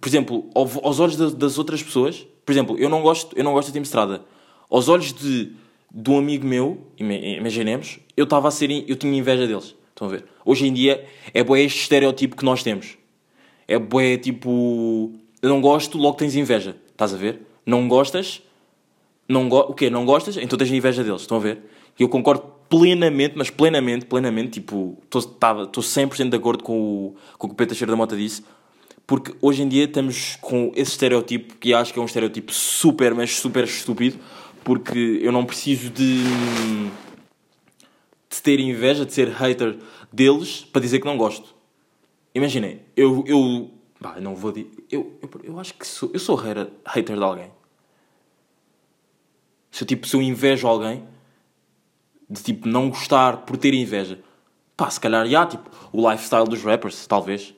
Por 0.00 0.08
exemplo, 0.08 0.48
aos 0.54 0.98
olhos 1.00 1.16
das, 1.16 1.34
das, 1.34 1.58
outras 1.58 1.82
pessoas, 1.82 2.26
por 2.46 2.52
exemplo, 2.52 2.78
eu 2.78 2.88
não 2.88 3.02
gosto, 3.02 3.36
eu 3.36 3.44
não 3.44 3.52
gosto 3.52 3.68
de 3.68 3.74
Tim 3.74 3.82
Estrada. 3.82 4.24
Aos 4.70 4.88
olhos 4.88 5.12
de, 5.12 5.52
de 5.92 6.10
um 6.10 6.16
amigo 6.16 6.46
meu, 6.46 6.78
imaginemos, 6.98 7.98
eu 8.16 8.24
estava 8.24 8.48
a 8.48 8.50
ser. 8.50 8.70
Eu 8.88 8.96
tinha 8.96 9.14
inveja 9.14 9.46
deles. 9.46 9.74
Estão 9.90 10.08
a 10.08 10.10
ver? 10.10 10.24
Hoje 10.46 10.66
em 10.66 10.72
dia 10.72 11.06
é 11.34 11.44
boé 11.44 11.60
este 11.60 11.82
estereótipo 11.82 12.34
que 12.34 12.44
nós 12.46 12.62
temos. 12.62 12.96
É 13.66 13.78
boé 13.78 14.16
tipo. 14.16 15.12
Eu 15.42 15.50
não 15.50 15.60
gosto, 15.60 15.98
logo 15.98 16.16
tens 16.16 16.36
inveja. 16.36 16.74
Estás 16.90 17.12
a 17.12 17.18
ver? 17.18 17.42
Não 17.66 17.86
gostas, 17.86 18.40
não 19.28 19.46
go 19.46 19.58
o 19.58 19.74
quê? 19.74 19.90
Não 19.90 20.06
gostas? 20.06 20.38
Então 20.38 20.58
tens 20.58 20.72
inveja 20.72 21.04
deles, 21.04 21.20
estão 21.20 21.36
a 21.36 21.40
ver? 21.40 21.60
E 21.98 22.02
eu 22.02 22.08
concordo 22.08 22.57
plenamente, 22.68 23.34
mas 23.36 23.50
plenamente, 23.50 24.06
plenamente, 24.06 24.60
tipo, 24.60 24.98
estou 25.04 25.22
100% 25.22 26.28
de 26.28 26.36
acordo 26.36 26.62
com 26.62 26.80
o, 26.80 27.16
com 27.38 27.46
o 27.46 27.50
que 27.50 27.54
o 27.54 27.56
Pedro 27.56 27.74
Teixeira 27.74 27.92
da 27.92 27.96
Mota 27.96 28.16
disse, 28.16 28.44
porque 29.06 29.34
hoje 29.40 29.62
em 29.62 29.68
dia 29.68 29.84
estamos 29.84 30.36
com 30.36 30.70
esse 30.76 30.90
estereotipo, 30.92 31.56
que 31.56 31.72
acho 31.72 31.92
que 31.92 31.98
é 31.98 32.02
um 32.02 32.06
estereotipo 32.06 32.52
super, 32.52 33.14
mas 33.14 33.36
super 33.36 33.64
estúpido, 33.64 34.18
porque 34.62 35.20
eu 35.22 35.32
não 35.32 35.46
preciso 35.46 35.88
de, 35.88 36.24
de 38.28 38.42
ter 38.42 38.60
inveja, 38.60 39.06
de 39.06 39.12
ser 39.14 39.28
hater 39.28 39.78
deles, 40.12 40.66
para 40.70 40.82
dizer 40.82 40.98
que 40.98 41.06
não 41.06 41.16
gosto. 41.16 41.54
Imaginem, 42.34 42.82
eu, 42.94 43.24
eu, 43.26 43.70
bah, 43.98 44.20
não 44.20 44.34
vou 44.34 44.52
dizer, 44.52 44.70
eu, 44.90 45.18
eu, 45.22 45.30
eu 45.42 45.58
acho 45.58 45.72
que 45.72 45.86
sou, 45.86 46.10
eu 46.12 46.20
sou 46.20 46.36
hater, 46.36 46.68
hater 46.84 47.16
de 47.16 47.22
alguém. 47.22 47.50
Se 49.70 49.84
eu, 49.84 49.86
tipo, 49.86 50.06
se 50.06 50.14
eu 50.16 50.20
invejo 50.20 50.66
alguém, 50.66 51.02
de 52.28 52.42
tipo 52.42 52.68
não 52.68 52.90
gostar 52.90 53.38
por 53.38 53.56
ter 53.56 53.74
inveja, 53.74 54.18
pá, 54.76 54.90
se 54.90 55.00
calhar, 55.00 55.26
já, 55.26 55.46
tipo, 55.46 55.68
o 55.92 56.10
lifestyle 56.10 56.44
dos 56.44 56.62
rappers, 56.62 57.06
talvez. 57.06 57.54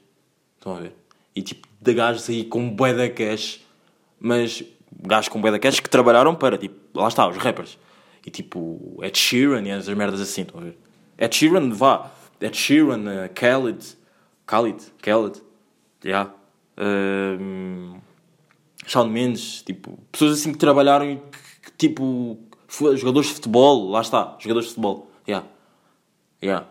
Estão 0.56 0.76
a 0.76 0.80
ver? 0.80 0.94
E 1.34 1.42
tipo, 1.42 1.68
de 1.80 1.94
gajos 1.94 2.28
aí 2.28 2.44
com 2.44 2.68
bué 2.68 2.92
da 2.92 3.08
cash, 3.08 3.60
mas 4.18 4.62
gajos 5.02 5.28
com 5.28 5.40
bué 5.40 5.50
da 5.50 5.58
cash 5.58 5.80
que 5.80 5.88
trabalharam 5.88 6.34
para, 6.34 6.58
tipo, 6.58 6.98
lá 6.98 7.08
está, 7.08 7.28
os 7.28 7.36
rappers. 7.36 7.78
E 8.24 8.30
tipo, 8.30 8.98
Ed 9.02 9.18
Sheeran 9.18 9.62
e 9.62 9.70
essas 9.70 9.94
merdas 9.96 10.20
assim, 10.20 10.42
estão 10.42 10.60
a 10.60 10.64
ver? 10.64 10.78
Ed 11.18 11.34
Sheeran, 11.34 11.70
vá, 11.70 12.10
Ed 12.40 12.56
Sheeran, 12.56 13.00
uh, 13.00 13.30
Khalid, 13.34 13.96
Khalid, 14.46 14.82
Khalid, 15.02 15.42
já. 16.04 16.10
Yeah. 16.10 16.34
Shawn 18.86 19.08
Mendes, 19.08 19.62
tipo, 19.62 19.98
pessoas 20.10 20.40
assim 20.40 20.52
que 20.52 20.58
trabalharam 20.58 21.10
e 21.10 21.20
tipo 21.76 22.38
jogadores 22.96 23.28
de 23.28 23.34
futebol, 23.34 23.90
lá 23.90 24.00
está, 24.00 24.36
jogadores 24.38 24.68
de 24.68 24.74
futebol, 24.74 25.10
yeah. 25.28 25.46
Yeah. 26.42 26.66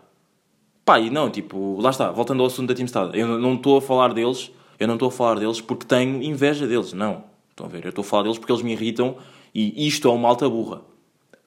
Pá, 0.85 0.99
e 0.99 1.09
não, 1.09 1.29
tipo, 1.29 1.79
lá 1.79 1.91
está, 1.91 2.11
voltando 2.11 2.41
ao 2.41 2.47
assunto 2.47 2.69
da 2.69 2.73
Team 2.73 2.85
Strada, 2.85 3.15
eu 3.15 3.27
não 3.27 3.55
estou 3.55 3.77
a 3.77 3.81
falar 3.81 4.13
deles, 4.13 4.51
eu 4.79 4.87
não 4.87 4.95
estou 4.95 5.09
a 5.09 5.11
falar 5.11 5.39
deles 5.39 5.61
porque 5.61 5.85
tenho 5.85 6.23
inveja 6.23 6.65
deles, 6.65 6.93
não. 6.93 7.23
Estão 7.51 7.67
a 7.67 7.69
ver? 7.69 7.83
Eu 7.83 7.89
estou 7.89 8.01
a 8.01 8.05
falar 8.05 8.23
deles 8.23 8.39
porque 8.39 8.51
eles 8.51 8.63
me 8.63 8.71
irritam 8.71 9.17
e 9.53 9.87
isto 9.87 10.07
é 10.07 10.11
uma 10.11 10.19
malta 10.19 10.49
burra. 10.49 10.81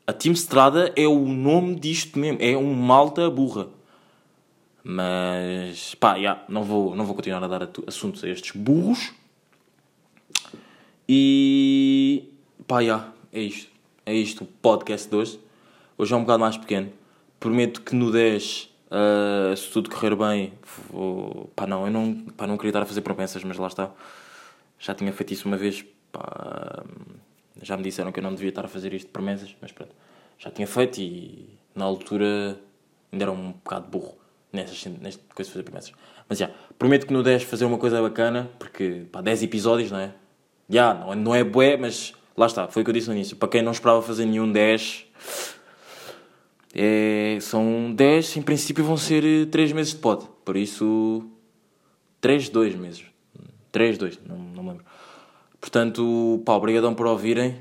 A 0.07 0.13
Team 0.13 0.35
Strada 0.35 0.93
é 0.95 1.09
o 1.09 1.27
nome 1.27 1.75
disto 1.75 2.19
mesmo, 2.19 2.39
é 2.41 2.57
um 2.57 2.75
malta 2.75 3.29
burra. 3.31 3.69
Mas, 4.85 5.95
pá, 5.95 6.17
yeah, 6.17 6.45
não, 6.49 6.63
vou, 6.63 6.95
não 6.95 7.05
vou 7.05 7.15
continuar 7.15 7.43
a 7.43 7.49
dar 7.49 7.69
assuntos 7.87 8.23
a 8.23 8.29
estes 8.29 8.51
burros. 8.55 9.13
E, 11.09 12.29
pá, 12.67 12.81
yeah, 12.81 13.13
é 13.33 13.41
isto. 13.41 13.72
É 14.05 14.13
isto 14.13 14.43
o 14.43 14.47
podcast 14.47 15.09
de 15.09 15.15
hoje. 15.15 15.41
Hoje 15.97 16.13
é 16.13 16.17
um 16.17 16.23
bocado 16.23 16.41
mais 16.41 16.57
pequeno. 16.57 16.93
Prometo 17.39 17.83
que 17.83 17.95
no 17.95 18.11
10, 18.11 18.69
uh, 18.91 19.57
se 19.57 19.71
tudo 19.71 19.89
correr 19.89 20.17
bem, 20.17 20.53
vou... 20.91 21.51
Pá, 21.55 21.69
não, 21.69 21.87
eu 21.87 21.93
não, 21.93 22.15
pá, 22.37 22.47
não 22.47 22.57
queria 22.57 22.71
estar 22.71 22.83
a 22.83 22.87
fazer 22.87 23.01
promessas, 23.03 23.45
mas 23.45 23.57
lá 23.59 23.69
está. 23.69 23.91
Já 24.77 24.93
tinha 24.93 25.13
feito 25.13 25.33
isso 25.33 25.47
uma 25.47 25.57
vez. 25.57 25.85
Pá, 26.11 26.83
já 27.63 27.77
me 27.77 27.85
disseram 27.85 28.11
que 28.11 28.19
eu 28.19 28.25
não 28.25 28.35
devia 28.35 28.49
estar 28.49 28.65
a 28.65 28.69
fazer 28.69 28.93
isto 28.93 29.07
de 29.07 29.13
promessas, 29.13 29.55
mas 29.61 29.71
pronto. 29.71 29.95
Já 30.37 30.51
tinha 30.51 30.67
feito 30.67 31.01
e 31.01 31.57
na 31.73 31.85
altura 31.85 32.59
ainda 33.13 33.25
era 33.25 33.31
um 33.31 33.53
bocado 33.53 33.87
burro 33.87 34.17
nesta, 34.53 34.91
nesta 35.01 35.23
coisa 35.33 35.49
de 35.49 35.53
fazer 35.53 35.63
promessas. 35.63 35.93
Mas 36.29 36.39
já, 36.39 36.51
prometo 36.77 37.07
que 37.07 37.13
no 37.13 37.23
10 37.23 37.45
fazer 37.45 37.67
uma 37.67 37.79
coisa 37.79 38.03
bacana, 38.03 38.51
porque 38.59 39.07
pá, 39.13 39.21
10 39.21 39.45
episódios, 39.45 39.93
não 39.93 40.01
é? 40.01 40.13
Já, 40.69 40.93
não, 40.93 41.15
não 41.15 41.35
é 41.35 41.45
bué, 41.45 41.77
mas 41.77 42.15
lá 42.37 42.47
está, 42.47 42.69
foi 42.69 42.83
o 42.83 42.85
que 42.85 42.91
eu 42.91 42.95
disse 42.95 43.09
no 43.09 43.15
início. 43.15 43.37
Para 43.37 43.49
quem 43.49 43.63
não 43.63 43.73
esperava 43.73 44.03
fazer 44.03 44.27
nenhum 44.27 44.51
10, 44.51 45.07
é, 46.75 47.39
são 47.41 47.93
10, 47.93 48.39
em 48.39 48.43
princípio 48.43 48.85
vão 48.85 48.97
ser 48.97 49.47
3 49.51 49.71
eh, 49.71 49.75
meses 49.75 49.93
de 49.93 49.99
pod. 49.99 50.27
Por 50.45 50.57
isso, 50.57 51.25
3, 52.21 52.49
2 52.49 52.75
meses. 52.77 53.05
3, 53.71 53.99
2, 53.99 54.21
não, 54.27 54.37
não 54.39 54.69
lembro. 54.69 54.85
Portanto, 55.61 56.43
pá, 56.45 56.55
obrigadão 56.55 56.95
por 56.95 57.07
ouvirem. 57.07 57.57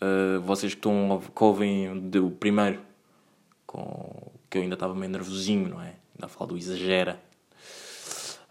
Uh, 0.00 0.40
vocês 0.40 0.72
que, 0.72 0.78
estão, 0.78 1.20
que 1.34 1.44
ouvem 1.44 1.90
o 2.18 2.30
primeiro, 2.30 2.80
com, 3.66 4.32
que 4.48 4.56
eu 4.56 4.62
ainda 4.62 4.74
estava 4.74 4.94
meio 4.94 5.12
nervosinho, 5.12 5.68
não 5.68 5.80
é? 5.80 5.94
Ainda 6.14 6.24
a 6.24 6.28
falar 6.28 6.48
do 6.48 6.56
exagera. 6.56 7.20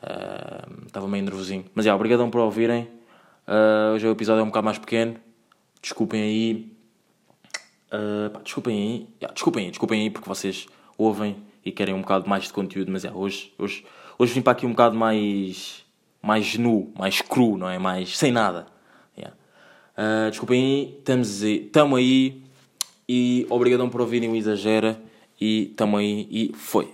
Uh, 0.03 0.86
estava 0.86 1.08
meio 1.08 1.23
nervosinho. 1.23 1.65
Mas 1.73 1.86
é, 1.86 1.93
obrigadão 1.93 2.29
por 2.29 2.41
ouvirem. 2.41 2.84
Uh, 3.47 3.95
hoje 3.95 4.08
o 4.08 4.12
episódio 4.12 4.41
é 4.41 4.43
um 4.43 4.47
bocado 4.47 4.65
mais 4.65 4.77
pequeno. 4.77 5.15
Desculpem 5.82 6.22
aí. 6.22 6.72
Uh, 7.92 8.30
pá, 8.30 8.39
desculpem 8.44 8.78
aí. 8.78 9.08
Yeah, 9.22 9.34
desculpem 9.34 9.65
aí, 9.65 9.72
desculpem 9.72 10.02
aí 10.02 10.10
porque 10.10 10.28
vocês 10.28 10.68
ouvem 10.98 11.38
e 11.63 11.72
querem 11.72 11.94
um 11.94 12.02
bocado 12.02 12.30
mais 12.30 12.46
de 12.46 12.54
conteúdo, 12.54 12.92
mas 12.92 13.06
é, 13.06 13.12
hoje, 13.12 13.54
hoje, 13.58 13.86
hoje 14.18 14.34
vim 14.34 14.42
para 14.42 14.54
aqui 14.54 14.65
um 14.65 14.72
bocado 14.72 14.96
mais, 14.96 15.86
mais 16.22 16.58
nu, 16.58 16.92
mais 16.98 17.22
cru, 17.22 17.58
não 17.58 17.70
é? 17.70 17.78
Mais 17.78 18.18
sem 18.18 18.32
nada. 18.32 18.68
Yeah. 19.18 19.36
Uh, 19.98 20.30
desculpem 20.30 20.62
aí, 20.62 20.96
estamos 20.98 21.44
aí, 21.44 21.72
aí 21.98 22.44
e 23.08 23.48
obrigadão 23.50 23.89
por 23.89 24.02
ouvirem 24.02 24.30
o 24.30 24.36
Exagera 24.36 25.02
e 25.42 25.74
tamo 25.76 25.98
aí 25.98 26.28
e 26.30 26.54
foi. 26.54 26.94